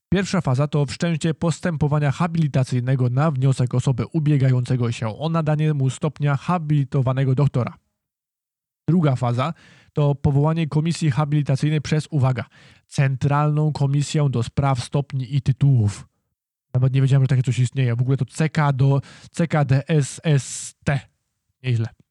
Pierwsza 0.09 0.41
faza 0.41 0.69
to 0.69 0.87
wszczęcie 0.87 1.35
postępowania 1.35 2.11
habilitacyjnego 2.11 3.09
na 3.09 3.31
wniosek 3.31 3.75
osoby 3.75 4.07
ubiegającego 4.07 4.93
się 4.93 5.19
o 5.19 5.29
nadanie 5.29 5.75
mu 5.75 5.91
stopnia 5.91 6.37
habilitowanego 6.37 7.35
doktora. 7.35 7.79
Druga 8.89 9.17
faza 9.17 9.55
to 9.93 10.15
powołanie 10.15 10.69
komisji 10.69 11.11
habilitacyjnej 11.11 11.81
przez, 11.81 12.09
uwaga, 12.11 12.45
Centralną 12.87 13.73
Komisję 13.73 14.29
do 14.31 14.43
Spraw 14.43 14.85
Stopni 14.85 15.37
i 15.37 15.43
Tytułów. 15.43 16.09
Nawet 16.75 16.95
nie 16.95 17.03
wiedziałem, 17.03 17.23
że 17.23 17.29
takie 17.29 17.43
coś 17.43 17.59
istnieje. 17.59 17.97
W 17.97 18.01
ogóle 18.01 18.17
to 18.17 18.25
CK 18.25 18.73
do 18.75 19.01
CKDSST. 19.31 20.91
Nieźle. 21.63 22.04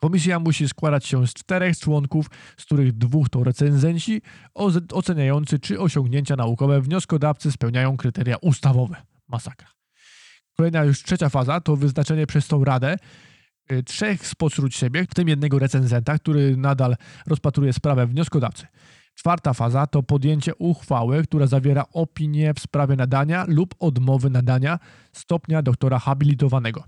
Komisja 0.00 0.38
musi 0.38 0.68
składać 0.68 1.06
się 1.06 1.26
z 1.26 1.34
czterech 1.34 1.78
członków, 1.78 2.26
z 2.56 2.64
których 2.64 2.92
dwóch 2.92 3.28
to 3.28 3.44
recenzenci 3.44 4.22
oceniający, 4.92 5.58
czy 5.58 5.80
osiągnięcia 5.80 6.36
naukowe 6.36 6.80
wnioskodawcy 6.80 7.52
spełniają 7.52 7.96
kryteria 7.96 8.36
ustawowe. 8.36 8.96
Masakra. 9.28 9.68
Kolejna 10.56 10.84
już 10.84 11.02
trzecia 11.02 11.28
faza 11.28 11.60
to 11.60 11.76
wyznaczenie 11.76 12.26
przez 12.26 12.46
tą 12.46 12.64
radę 12.64 12.96
y, 13.72 13.82
trzech 13.82 14.26
spośród 14.26 14.74
siebie, 14.74 15.04
w 15.10 15.14
tym 15.14 15.28
jednego 15.28 15.58
recenzenta, 15.58 16.18
który 16.18 16.56
nadal 16.56 16.96
rozpatruje 17.26 17.72
sprawę 17.72 18.06
wnioskodawcy. 18.06 18.66
Czwarta 19.14 19.54
faza 19.54 19.86
to 19.86 20.02
podjęcie 20.02 20.54
uchwały, 20.54 21.22
która 21.22 21.46
zawiera 21.46 21.84
opinię 21.92 22.54
w 22.54 22.60
sprawie 22.60 22.96
nadania 22.96 23.44
lub 23.48 23.74
odmowy 23.78 24.30
nadania 24.30 24.78
stopnia 25.12 25.62
doktora 25.62 25.98
habilitowanego. 25.98 26.84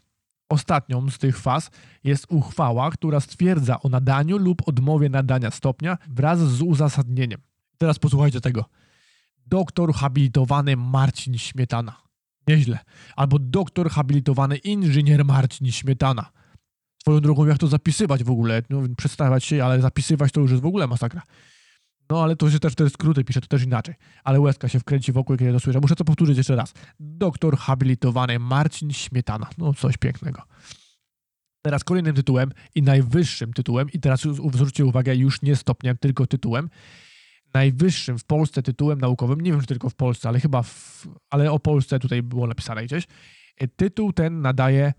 Ostatnią 0.53 1.11
z 1.11 1.19
tych 1.19 1.39
faz 1.39 1.71
jest 2.05 2.27
uchwała, 2.29 2.91
która 2.91 3.21
stwierdza 3.21 3.81
o 3.81 3.89
nadaniu 3.89 4.39
lub 4.39 4.69
odmowie 4.69 5.09
nadania 5.09 5.51
stopnia 5.51 5.99
wraz 6.09 6.39
z 6.39 6.63
uzasadnieniem. 6.63 7.41
Teraz 7.79 7.99
posłuchajcie 7.99 8.41
tego. 8.41 8.65
Doktor 9.47 9.95
habilitowany 9.95 10.77
Marcin 10.77 11.39
Śmietana. 11.39 12.03
Nieźle. 12.49 12.79
Albo 13.17 13.39
doktor 13.39 13.91
habilitowany 13.91 14.57
inżynier 14.57 15.25
Marcin 15.25 15.73
Śmietana. 15.73 16.31
Swoją 17.03 17.21
drogą, 17.21 17.47
jak 17.47 17.59
to 17.59 17.67
zapisywać 17.67 18.25
w 18.25 18.31
ogóle? 18.31 18.63
No, 18.71 18.83
przedstawiać 18.97 19.45
się, 19.45 19.65
ale 19.65 19.81
zapisywać 19.81 20.33
to 20.33 20.41
już 20.41 20.51
jest 20.51 20.63
w 20.63 20.67
ogóle 20.67 20.87
masakra. 20.87 21.23
No 22.13 22.23
ale 22.23 22.37
to 22.37 22.51
się 22.51 22.59
też 22.59 22.75
te 22.75 22.91
skróty 22.91 23.25
pisze, 23.25 23.41
to 23.41 23.47
też 23.47 23.63
inaczej. 23.63 23.95
Ale 24.25 24.41
łezka 24.41 24.69
się 24.69 24.81
wkręci 24.81 25.13
wokół, 25.13 25.37
kiedy 25.37 25.53
to 25.53 25.61
słyszę. 25.61 25.81
Muszę 25.81 25.97
to 25.97 26.05
powtórzyć 26.05 26.37
jeszcze 26.37 26.57
raz. 26.57 26.75
Doktor 27.01 27.57
habilitowany 27.57 28.39
Marcin 28.39 28.93
Śmietana. 28.93 29.47
No 29.59 29.75
coś 29.75 29.97
pięknego. 29.97 30.43
Teraz 31.63 31.85
kolejnym 31.85 32.15
tytułem 32.15 32.51
i 32.75 32.83
najwyższym 32.83 33.53
tytułem, 33.53 33.91
i 33.91 34.01
teraz 34.01 34.21
zwróćcie 34.53 34.85
uwagę, 34.85 35.17
już 35.17 35.43
nie 35.43 35.57
stopniem, 35.57 35.97
tylko 36.01 36.27
tytułem. 36.27 36.69
Najwyższym 37.55 38.19
w 38.19 38.25
Polsce 38.25 38.63
tytułem 38.63 39.01
naukowym, 39.01 39.41
nie 39.41 39.51
wiem 39.51 39.61
czy 39.61 39.67
tylko 39.67 39.91
w 39.91 39.95
Polsce, 39.95 40.29
ale 40.29 40.41
chyba, 40.41 40.63
w, 40.63 41.07
ale 41.31 41.53
o 41.53 41.59
Polsce 41.59 41.99
tutaj 41.99 42.23
było 42.23 42.47
napisane 42.47 42.85
gdzieś. 42.85 43.07
E, 43.59 43.69
Tytuł 43.69 44.13
ten 44.13 44.41
nadaje 44.41 44.93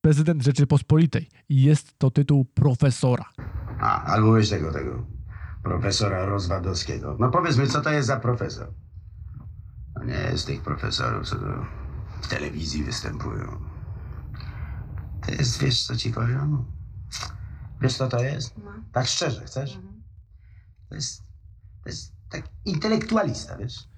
prezydent 0.00 0.42
Rzeczypospolitej 0.42 1.28
jest 1.48 1.98
to 1.98 2.10
tytuł 2.10 2.44
profesora. 2.44 3.24
A, 3.80 4.04
albo 4.04 4.32
weź 4.32 4.50
tego, 4.50 4.72
tego 4.72 5.21
profesora 5.62 6.24
Rozwadowskiego. 6.24 7.16
No 7.20 7.30
powiedzmy, 7.30 7.66
co 7.66 7.80
to 7.80 7.90
jest 7.90 8.06
za 8.08 8.16
profesor? 8.16 8.72
No 9.96 10.04
nie 10.04 10.14
jest 10.14 10.46
tych 10.46 10.62
profesorów, 10.62 11.28
co 11.28 11.36
to 11.36 11.66
w 12.22 12.28
telewizji 12.28 12.84
występują. 12.84 13.64
To 15.26 15.32
jest, 15.32 15.58
wiesz, 15.58 15.86
co 15.86 15.96
ci 15.96 16.10
powiem? 16.10 16.64
Wiesz, 17.80 17.96
co 17.96 18.08
to 18.08 18.22
jest? 18.22 18.58
No. 18.58 18.72
Tak 18.92 19.06
szczerze, 19.06 19.44
chcesz? 19.44 19.76
Mhm. 19.76 20.02
To 20.88 20.94
jest, 20.94 21.22
to 21.82 21.88
jest 21.88 22.12
tak 22.28 22.42
intelektualista, 22.64 23.56
wiesz? 23.56 23.88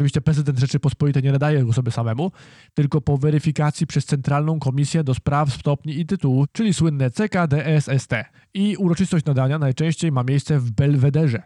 Oczywiście 0.00 0.20
prezydent 0.20 0.58
Rzeczypospolitej 0.58 1.22
nie 1.22 1.32
nadaje 1.32 1.64
go 1.64 1.72
sobie 1.72 1.90
samemu, 1.90 2.32
tylko 2.74 3.00
po 3.00 3.18
weryfikacji 3.18 3.86
przez 3.86 4.04
Centralną 4.04 4.58
Komisję 4.58 5.04
do 5.04 5.14
Spraw 5.14 5.52
Stopni 5.52 6.00
i 6.00 6.06
Tytułu, 6.06 6.46
czyli 6.52 6.74
słynne 6.74 7.10
CKDSST. 7.10 8.12
I 8.54 8.76
uroczystość 8.76 9.24
nadania 9.24 9.58
najczęściej 9.58 10.12
ma 10.12 10.22
miejsce 10.24 10.58
w 10.58 10.70
Belwederze. 10.70 11.42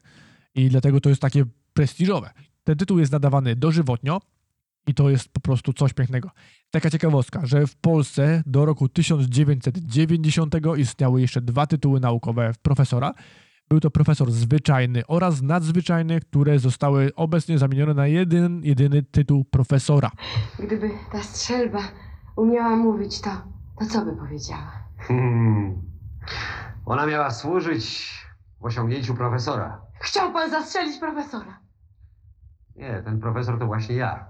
I 0.55 0.69
dlatego 0.69 1.01
to 1.01 1.09
jest 1.09 1.23
takie 1.23 1.45
prestiżowe. 1.73 2.31
Ten 2.65 2.77
tytuł 2.77 2.99
jest 2.99 3.13
nadawany 3.13 3.57
dożywotnio 3.57 4.21
i 4.87 4.95
to 4.95 5.11
jest 5.11 5.29
po 5.29 5.41
prostu 5.41 5.73
coś 5.73 5.93
pięknego. 5.93 6.31
Taka 6.71 6.91
ciekawostka, 6.91 7.47
że 7.47 7.67
w 7.67 7.77
Polsce 7.77 8.43
do 8.47 8.65
roku 8.65 8.89
1990 8.89 10.55
istniały 10.77 11.21
jeszcze 11.21 11.41
dwa 11.41 11.67
tytuły 11.67 12.01
naukowe 12.01 12.53
profesora. 12.63 13.15
Był 13.69 13.81
to 13.81 13.91
profesor 13.91 14.31
zwyczajny 14.31 15.03
oraz 15.07 15.43
nadzwyczajny, 15.43 16.21
które 16.21 16.59
zostały 16.59 17.15
obecnie 17.17 17.59
zamienione 17.59 17.95
na 17.95 18.07
jeden, 18.07 18.61
jedyny 18.65 19.03
tytuł 19.03 19.45
profesora. 19.45 20.11
Gdyby 20.59 20.91
ta 21.13 21.23
strzelba 21.23 21.79
umiała 22.37 22.77
mówić, 22.77 23.21
to, 23.21 23.31
to 23.79 23.87
co 23.87 24.05
by 24.05 24.17
powiedziała? 24.17 24.73
Hmm. 24.99 25.83
Ona 26.87 27.07
miała 27.07 27.31
służyć 27.31 28.15
w 28.61 28.65
osiągnięciu 28.65 29.15
profesora. 29.15 29.81
Chciał 30.01 30.33
pan 30.33 30.51
zastrzelić 30.51 30.99
profesora. 31.01 31.61
Nie, 32.77 33.03
ten 33.05 33.21
profesor 33.21 33.59
to 33.59 33.67
właśnie 33.67 33.95
ja. 33.95 34.27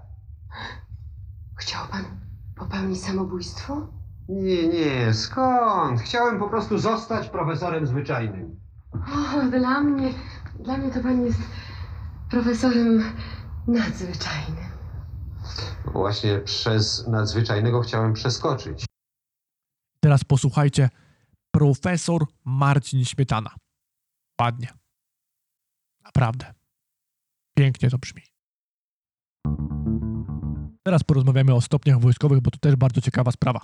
Chciał 1.59 1.87
pan 1.91 2.03
popełnić 2.55 3.01
samobójstwo? 3.01 3.87
Nie, 4.29 4.67
nie, 4.67 5.13
skąd? 5.13 6.01
Chciałem 6.01 6.39
po 6.39 6.49
prostu 6.49 6.77
zostać 6.77 7.29
profesorem 7.29 7.87
zwyczajnym. 7.87 8.64
O, 9.13 9.49
dla 9.59 9.81
mnie, 9.81 10.13
dla 10.59 10.77
mnie 10.77 10.91
to 10.91 10.99
pan 10.99 11.25
jest 11.25 11.39
profesorem 12.29 13.03
nadzwyczajnym. 13.67 14.65
Właśnie 15.93 16.39
przez 16.39 17.07
nadzwyczajnego 17.07 17.81
chciałem 17.81 18.13
przeskoczyć. 18.13 18.85
Teraz 19.99 20.23
posłuchajcie, 20.23 20.89
profesor 21.51 22.25
Marcin 22.45 23.05
Śmietana. 23.05 23.55
Ładnie. 24.41 24.67
Naprawdę. 26.03 26.53
Pięknie 27.57 27.89
to 27.89 27.97
brzmi. 27.97 28.21
Teraz 30.83 31.03
porozmawiamy 31.03 31.53
o 31.53 31.61
stopniach 31.61 31.99
wojskowych, 31.99 32.39
bo 32.41 32.51
to 32.51 32.57
też 32.57 32.75
bardzo 32.75 33.01
ciekawa 33.01 33.31
sprawa. 33.31 33.59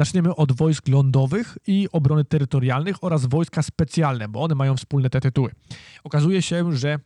Zaczniemy 0.00 0.36
od 0.36 0.52
wojsk 0.52 0.88
lądowych 0.88 1.58
i 1.66 1.88
obrony 1.92 2.24
terytorialnych 2.24 3.04
oraz 3.04 3.26
wojska 3.26 3.62
specjalne, 3.62 4.28
bo 4.28 4.42
one 4.42 4.54
mają 4.54 4.76
wspólne 4.76 5.10
te 5.10 5.20
tytuły. 5.20 5.50
Okazuje 6.04 6.42
się, 6.42 6.72
że 6.76 6.98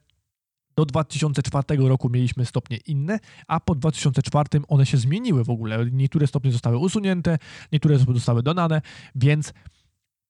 do 0.77 0.85
2004 0.85 1.89
roku 1.89 2.11
mieliśmy 2.11 2.45
stopnie 2.45 2.77
inne, 2.77 3.19
a 3.47 3.61
po 3.61 3.75
2004 3.75 4.49
one 4.69 4.87
się 4.87 4.97
zmieniły 4.97 5.45
w 5.45 5.51
ogóle. 5.51 5.87
Niektóre 5.93 6.27
stopnie 6.27 6.53
zostały 6.53 6.79
usunięte, 6.79 7.39
niektóre 7.73 7.99
zostały 7.99 8.43
dodane, 8.43 8.83
więc 9.15 9.53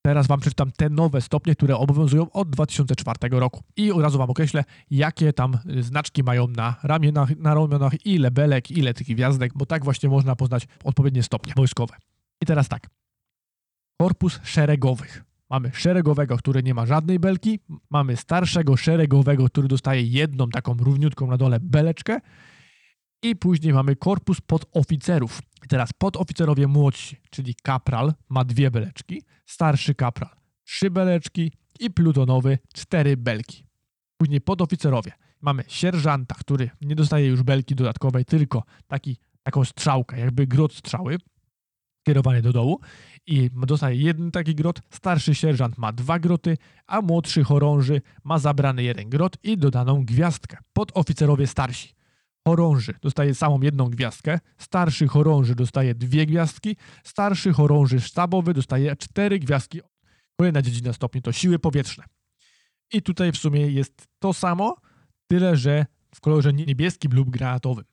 teraz 0.02 0.26
Wam 0.26 0.40
przeczytam 0.40 0.72
te 0.72 0.90
nowe 0.90 1.20
stopnie, 1.20 1.54
które 1.54 1.76
obowiązują 1.76 2.30
od 2.30 2.50
2004 2.50 3.18
roku. 3.30 3.62
I 3.76 3.92
od 3.92 4.02
razu 4.02 4.18
Wam 4.18 4.30
określę, 4.30 4.64
jakie 4.90 5.32
tam 5.32 5.58
znaczki 5.80 6.22
mają 6.22 6.48
na 6.48 6.74
ramionach, 6.82 7.36
na 7.36 7.54
ramionach, 7.54 8.06
ile 8.06 8.30
belek, 8.30 8.70
ile 8.70 8.94
tych 8.94 9.06
gwiazdek, 9.06 9.52
bo 9.54 9.66
tak 9.66 9.84
właśnie 9.84 10.08
można 10.08 10.36
poznać 10.36 10.68
odpowiednie 10.84 11.22
stopnie 11.22 11.52
wojskowe. 11.56 11.96
I 12.42 12.46
teraz 12.46 12.68
tak. 12.68 12.86
Korpus 14.00 14.40
szeregowych. 14.42 15.24
Mamy 15.50 15.70
szeregowego, 15.74 16.36
który 16.36 16.62
nie 16.62 16.74
ma 16.74 16.86
żadnej 16.86 17.18
belki. 17.18 17.60
Mamy 17.90 18.16
starszego 18.16 18.76
szeregowego, 18.76 19.46
który 19.46 19.68
dostaje 19.68 20.02
jedną 20.02 20.48
taką 20.48 20.74
równiutką 20.74 21.26
na 21.26 21.36
dole 21.36 21.60
beleczkę. 21.60 22.20
I 23.22 23.36
później 23.36 23.72
mamy 23.72 23.96
korpus 23.96 24.40
podoficerów. 24.40 25.42
I 25.64 25.68
teraz 25.68 25.90
podoficerowie 25.98 26.66
młodsi, 26.66 27.16
czyli 27.30 27.54
kapral 27.62 28.14
ma 28.28 28.44
dwie 28.44 28.70
beleczki, 28.70 29.22
starszy 29.46 29.94
kapral 29.94 30.36
trzy 30.66 30.90
beleczki 30.90 31.52
i 31.80 31.90
plutonowy 31.90 32.58
cztery 32.74 33.16
belki. 33.16 33.66
Później 34.16 34.40
podoficerowie. 34.40 35.12
Mamy 35.40 35.64
sierżanta, 35.68 36.34
który 36.34 36.70
nie 36.80 36.94
dostaje 36.94 37.26
już 37.26 37.42
belki 37.42 37.74
dodatkowej, 37.74 38.24
tylko 38.24 38.62
taki, 38.86 39.16
taką 39.42 39.64
strzałkę, 39.64 40.20
jakby 40.20 40.46
grot 40.46 40.74
strzały 40.74 41.18
skierowany 42.06 42.42
do 42.42 42.52
dołu 42.52 42.80
i 43.26 43.50
dostaje 43.52 43.96
jeden 43.96 44.30
taki 44.30 44.54
grot. 44.54 44.80
Starszy 44.90 45.34
sierżant 45.34 45.78
ma 45.78 45.92
dwa 45.92 46.18
groty, 46.18 46.56
a 46.86 47.00
młodszy 47.00 47.44
chorąży 47.44 48.02
ma 48.24 48.38
zabrany 48.38 48.82
jeden 48.82 49.10
grot 49.10 49.36
i 49.42 49.58
dodaną 49.58 50.04
gwiazdkę. 50.04 50.56
Podoficerowie 50.72 51.46
starsi. 51.46 51.94
Chorąży 52.48 52.94
dostaje 53.02 53.34
samą 53.34 53.60
jedną 53.60 53.84
gwiazdkę, 53.90 54.38
starszy 54.58 55.08
chorąży 55.08 55.54
dostaje 55.54 55.94
dwie 55.94 56.26
gwiazdki, 56.26 56.76
starszy 57.04 57.52
chorąży 57.52 58.00
sztabowy 58.00 58.54
dostaje 58.54 58.96
cztery 58.96 59.38
gwiazdki. 59.38 59.80
Kolejna 60.36 60.62
dziedzina 60.62 60.92
stopni 60.92 61.22
to 61.22 61.32
siły 61.32 61.58
powietrzne. 61.58 62.04
I 62.92 63.02
tutaj 63.02 63.32
w 63.32 63.36
sumie 63.36 63.60
jest 63.60 64.08
to 64.18 64.32
samo, 64.32 64.76
tyle 65.30 65.56
że 65.56 65.86
w 66.14 66.20
kolorze 66.20 66.52
niebieskim 66.52 67.12
lub 67.14 67.30
granatowym. 67.30 67.84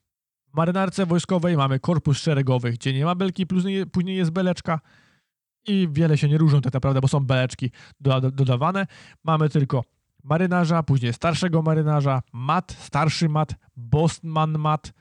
Marynarce 0.53 1.05
wojskowej 1.05 1.57
mamy 1.57 1.79
korpus 1.79 2.17
szeregowy, 2.17 2.71
gdzie 2.71 2.93
nie 2.93 3.05
ma 3.05 3.15
belki, 3.15 3.47
później 3.91 4.17
jest 4.17 4.31
beleczka 4.31 4.79
i 5.67 5.87
wiele 5.91 6.17
się 6.17 6.29
nie 6.29 6.37
różnią 6.37 6.61
tak 6.61 6.73
naprawdę, 6.73 7.01
bo 7.01 7.07
są 7.07 7.19
beleczki 7.19 7.71
doda- 7.99 8.31
dodawane. 8.31 8.87
Mamy 9.23 9.49
tylko 9.49 9.83
marynarza, 10.23 10.83
później 10.83 11.13
starszego 11.13 11.61
marynarza, 11.61 12.21
mat, 12.33 12.77
starszy 12.79 13.29
mat, 13.29 13.55
bosman 13.75 14.57
mat, 14.57 14.93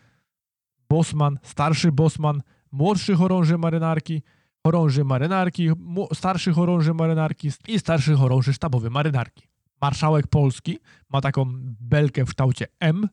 bosman, 0.89 1.39
starszy 1.43 1.93
bosman, 1.93 2.43
młodszy 2.73 3.15
chorąży 3.15 3.59
marynarki, 3.59 4.23
chorąży 4.67 5.05
marynarki, 5.05 5.69
starszy 6.15 6.53
chorąży 6.53 6.95
marynarki 6.95 7.51
i 7.69 7.79
starszy 7.79 8.15
chorąży 8.15 8.53
sztabowy 8.53 8.91
marynarki. 8.91 9.49
Marszałek 9.81 10.27
Polski 10.27 10.79
ma 11.11 11.21
taką 11.21 11.45
belkę 11.81 12.25
w 12.25 12.29
kształcie 12.29 12.67
M, 12.81 13.09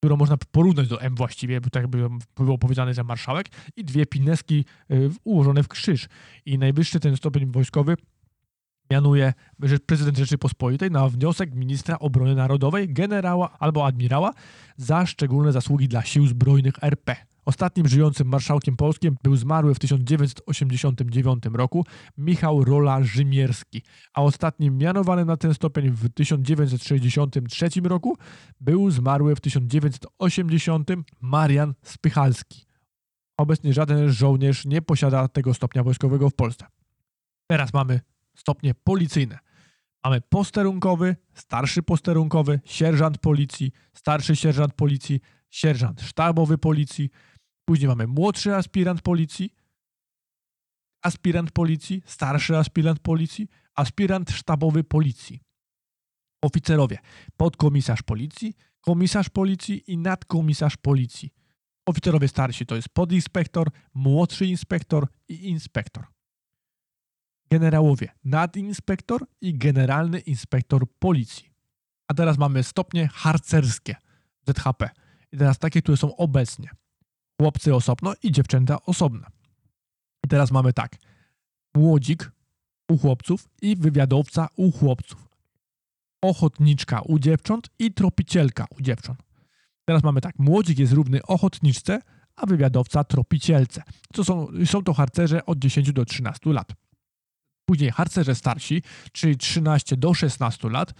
którą 0.00 0.16
można 0.16 0.36
porównać 0.50 0.88
do 0.88 1.00
M 1.00 1.14
właściwie, 1.14 1.60
bo 1.60 1.70
tak 1.70 1.88
by 1.88 2.08
było 2.36 2.58
powiedziane, 2.58 2.94
że 2.94 3.04
marszałek, 3.04 3.46
i 3.76 3.84
dwie 3.84 4.06
pineski 4.06 4.64
y, 4.90 5.10
ułożone 5.24 5.62
w 5.62 5.68
krzyż. 5.68 6.08
I 6.46 6.58
najwyższy 6.58 7.00
ten 7.00 7.16
stopień 7.16 7.52
wojskowy 7.52 7.96
mianuje 8.90 9.32
prezydent 9.86 10.18
Rzeczypospolitej 10.18 10.90
na 10.90 11.08
wniosek 11.08 11.54
ministra 11.54 11.98
obrony 11.98 12.34
narodowej, 12.34 12.92
generała 12.92 13.58
albo 13.58 13.86
admirała 13.86 14.32
za 14.76 15.06
szczególne 15.06 15.52
zasługi 15.52 15.88
dla 15.88 16.02
sił 16.02 16.26
zbrojnych 16.26 16.74
RP. 16.82 17.16
Ostatnim 17.44 17.88
żyjącym 17.88 18.28
marszałkiem 18.28 18.76
polskim 18.76 19.16
był 19.22 19.36
zmarły 19.36 19.74
w 19.74 19.78
1989 19.78 21.44
roku 21.52 21.84
Michał 22.18 22.64
Rola 22.64 23.02
Rzymierski, 23.02 23.82
a 24.14 24.22
ostatnim 24.22 24.78
mianowanym 24.78 25.26
na 25.26 25.36
ten 25.36 25.54
stopień 25.54 25.90
w 25.90 26.08
1963 26.08 27.68
roku 27.84 28.16
był 28.60 28.90
zmarły 28.90 29.36
w 29.36 29.40
1980 29.40 30.90
Marian 31.20 31.74
Spychalski. 31.82 32.64
Obecnie 33.36 33.72
żaden 33.72 34.12
żołnierz 34.12 34.64
nie 34.64 34.82
posiada 34.82 35.28
tego 35.28 35.54
stopnia 35.54 35.82
wojskowego 35.82 36.30
w 36.30 36.34
Polsce. 36.34 36.66
Teraz 37.46 37.74
mamy 37.74 38.00
stopnie 38.34 38.74
policyjne. 38.74 39.38
Mamy 40.04 40.20
posterunkowy, 40.20 41.16
starszy 41.34 41.82
posterunkowy, 41.82 42.60
sierżant 42.64 43.18
policji, 43.18 43.72
starszy 43.94 44.36
sierżant 44.36 44.74
policji, 44.74 45.20
sierżant 45.50 46.00
sztabowy 46.00 46.58
policji. 46.58 47.10
Później 47.64 47.88
mamy 47.88 48.06
młodszy 48.06 48.54
aspirant 48.54 49.02
policji, 49.02 49.54
aspirant 51.02 51.50
policji, 51.50 52.02
starszy 52.06 52.56
aspirant 52.56 53.00
policji, 53.00 53.48
aspirant 53.74 54.30
sztabowy 54.30 54.84
policji. 54.84 55.40
Oficerowie, 56.42 56.98
podkomisarz 57.36 58.02
policji, 58.02 58.54
komisarz 58.80 59.28
policji 59.28 59.92
i 59.92 59.98
nadkomisarz 59.98 60.76
policji. 60.76 61.30
Oficerowie 61.86 62.28
starsi 62.28 62.66
to 62.66 62.76
jest 62.76 62.88
podinspektor, 62.88 63.70
młodszy 63.94 64.46
inspektor 64.46 65.08
i 65.28 65.48
inspektor 65.48 66.04
generałowie 67.50 68.08
nadinspektor 68.24 69.26
i 69.40 69.58
generalny 69.58 70.18
inspektor 70.18 70.86
policji. 70.98 71.50
A 72.08 72.14
teraz 72.14 72.38
mamy 72.38 72.62
stopnie 72.62 73.08
harcerskie 73.08 73.96
ZHP. 74.46 74.90
I 75.32 75.36
teraz 75.36 75.58
takie, 75.58 75.82
które 75.82 75.96
są 75.96 76.16
obecnie. 76.16 76.70
Chłopcy 77.40 77.74
osobno 77.74 78.14
i 78.22 78.32
dziewczęta 78.32 78.82
osobno. 78.82 79.26
I 80.24 80.28
teraz 80.28 80.50
mamy 80.50 80.72
tak. 80.72 80.96
Młodzik 81.74 82.32
u 82.88 82.98
chłopców 82.98 83.48
i 83.62 83.76
wywiadowca 83.76 84.48
u 84.56 84.72
chłopców. 84.72 85.28
Ochotniczka 86.22 87.00
u 87.00 87.18
dziewcząt 87.18 87.70
i 87.78 87.92
tropicielka 87.92 88.66
u 88.78 88.82
dziewcząt. 88.82 89.22
Teraz 89.84 90.02
mamy 90.02 90.20
tak. 90.20 90.38
Młodzik 90.38 90.78
jest 90.78 90.92
równy 90.92 91.22
ochotniczce, 91.22 92.02
a 92.36 92.46
wywiadowca 92.46 93.04
tropicielce. 93.04 93.82
To 94.12 94.24
są, 94.24 94.48
są 94.66 94.82
to 94.82 94.94
harcerze 94.94 95.46
od 95.46 95.58
10 95.58 95.92
do 95.92 96.04
13 96.04 96.52
lat. 96.52 96.72
Później 97.64 97.90
harcerze 97.90 98.34
starsi, 98.34 98.82
czyli 99.12 99.36
13 99.36 99.96
do 99.96 100.14
16 100.14 100.68
lat. 100.68 100.94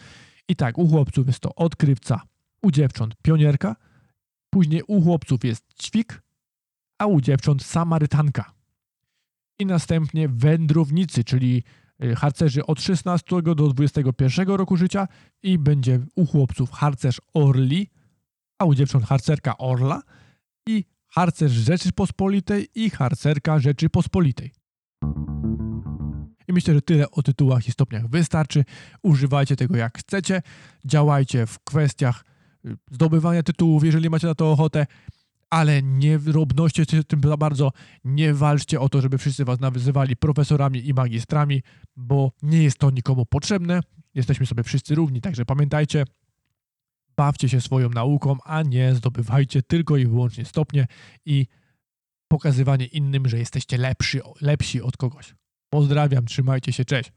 I 0.48 0.56
tak, 0.56 0.78
u 0.78 0.88
chłopców 0.88 1.26
jest 1.26 1.40
to 1.40 1.54
odkrywca, 1.54 2.20
u 2.62 2.70
dziewcząt 2.70 3.14
pionierka, 3.22 3.76
Później 4.50 4.82
u 4.86 5.02
chłopców 5.02 5.44
jest 5.44 5.64
ćwik, 5.82 6.22
a 7.00 7.06
u 7.06 7.20
dziewcząt 7.20 7.62
samarytanka. 7.62 8.52
I 9.58 9.66
następnie 9.66 10.28
wędrownicy, 10.28 11.24
czyli 11.24 11.62
y, 12.04 12.16
harcerzy 12.16 12.66
od 12.66 12.80
16 12.80 13.42
do 13.42 13.54
21 13.54 14.48
roku 14.48 14.76
życia 14.76 15.08
i 15.42 15.58
będzie 15.58 16.00
u 16.14 16.26
chłopców 16.26 16.70
harcerz 16.70 17.20
orli, 17.34 17.90
a 18.58 18.64
u 18.64 18.74
dziewcząt 18.74 19.04
harcerka 19.04 19.58
orla 19.58 20.02
i 20.66 20.84
harcerz 21.08 21.52
Rzeczypospolitej 21.52 22.68
i 22.74 22.90
harcerka 22.90 23.58
Rzeczypospolitej. 23.58 24.52
I 26.48 26.52
myślę, 26.52 26.74
że 26.74 26.82
tyle 26.82 27.10
o 27.10 27.22
tytułach 27.22 27.68
i 27.68 27.72
stopniach 27.72 28.08
wystarczy. 28.08 28.64
Używajcie 29.02 29.56
tego 29.56 29.76
jak 29.76 29.98
chcecie, 29.98 30.42
działajcie 30.84 31.46
w 31.46 31.58
kwestiach 31.58 32.24
y, 32.64 32.76
zdobywania 32.90 33.42
tytułów, 33.42 33.84
jeżeli 33.84 34.10
macie 34.10 34.26
na 34.26 34.34
to 34.34 34.52
ochotę, 34.52 34.86
ale 35.50 35.82
nie 35.82 36.18
robnoście 36.26 36.84
się 36.84 37.04
tym 37.04 37.20
za 37.24 37.36
bardzo, 37.36 37.72
nie 38.04 38.34
walczcie 38.34 38.80
o 38.80 38.88
to, 38.88 39.00
żeby 39.00 39.18
wszyscy 39.18 39.44
was 39.44 39.60
nazywali 39.60 40.16
profesorami 40.16 40.88
i 40.88 40.94
magistrami, 40.94 41.62
bo 41.96 42.32
nie 42.42 42.62
jest 42.62 42.78
to 42.78 42.90
nikomu 42.90 43.26
potrzebne. 43.26 43.80
Jesteśmy 44.14 44.46
sobie 44.46 44.62
wszyscy 44.62 44.94
równi, 44.94 45.20
także 45.20 45.44
pamiętajcie, 45.44 46.04
bawcie 47.16 47.48
się 47.48 47.60
swoją 47.60 47.90
nauką, 47.90 48.36
a 48.44 48.62
nie 48.62 48.94
zdobywajcie 48.94 49.62
tylko 49.62 49.96
i 49.96 50.06
wyłącznie 50.06 50.44
stopnie 50.44 50.86
i 51.26 51.46
pokazywanie 52.28 52.86
innym, 52.86 53.28
że 53.28 53.38
jesteście 53.38 53.78
lepsi, 53.78 54.20
lepsi 54.40 54.82
od 54.82 54.96
kogoś. 54.96 55.34
Pozdrawiam, 55.70 56.26
trzymajcie 56.26 56.72
się, 56.72 56.84
cześć. 56.84 57.12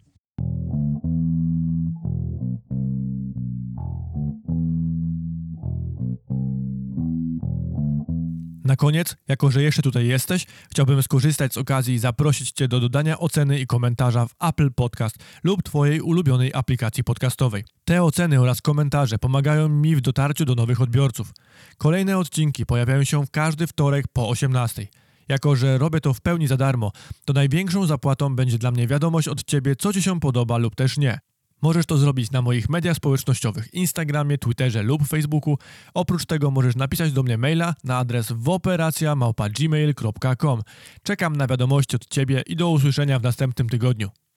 Na 8.74 8.78
koniec, 8.78 9.16
jako 9.28 9.52
że 9.52 9.64
jeszcze 9.64 9.82
tutaj 9.82 10.08
jesteś, 10.08 10.46
chciałbym 10.72 11.04
skorzystać 11.04 11.54
z 11.54 11.58
okazji 11.58 11.96
i 11.96 12.00
zaprosić 12.00 12.52
Cię 12.52 12.68
do 12.68 12.80
dodania 12.80 13.20
oceny 13.20 13.60
i 13.60 13.68
komentarza 13.68 14.26
w 14.26 14.36
Apple 14.40 14.72
Podcast 14.72 15.16
lub 15.44 15.64
Twojej 15.64 16.02
ulubionej 16.02 16.52
aplikacji 16.54 17.04
podcastowej. 17.04 17.64
Te 17.86 18.04
oceny 18.04 18.42
oraz 18.42 18.62
komentarze 18.62 19.18
pomagają 19.20 19.70
mi 19.70 19.96
w 19.96 20.02
dotarciu 20.02 20.46
do 20.46 20.56
nowych 20.56 20.82
odbiorców. 20.82 21.32
Kolejne 21.78 22.18
odcinki 22.18 22.66
pojawiają 22.66 23.04
się 23.04 23.26
w 23.26 23.32
każdy 23.32 23.68
wtorek 23.68 24.06
po 24.14 24.30
18. 24.30 24.88
Jako, 25.30 25.56
że 25.56 25.78
robię 25.78 26.02
to 26.02 26.14
w 26.14 26.22
pełni 26.22 26.48
za 26.48 26.58
darmo, 26.58 26.92
to 27.26 27.34
największą 27.34 27.86
zapłatą 27.86 28.36
będzie 28.36 28.58
dla 28.58 28.72
mnie 28.72 28.88
wiadomość 28.88 29.28
od 29.28 29.44
Ciebie, 29.44 29.76
co 29.76 29.94
Ci 29.94 30.02
się 30.02 30.20
podoba 30.20 30.58
lub 30.58 30.76
też 30.76 30.98
nie. 30.98 31.20
Możesz 31.64 31.86
to 31.86 31.98
zrobić 31.98 32.32
na 32.32 32.42
moich 32.42 32.70
mediach 32.70 32.96
społecznościowych, 32.96 33.74
Instagramie, 33.74 34.38
Twitterze 34.38 34.84
lub 34.84 35.08
Facebooku. 35.08 35.58
Oprócz 35.94 36.26
tego 36.26 36.52
możesz 36.52 36.76
napisać 36.76 37.12
do 37.12 37.24
mnie 37.24 37.38
maila 37.38 37.76
na 37.84 37.98
adres 37.98 38.32
wooperacja.gmail.com. 38.32 40.62
Czekam 41.04 41.36
na 41.36 41.48
wiadomości 41.48 41.96
od 41.96 42.06
Ciebie 42.06 42.44
i 42.48 42.56
do 42.56 42.70
usłyszenia 42.70 43.20
w 43.20 43.24
następnym 43.24 43.70
tygodniu. 43.70 44.10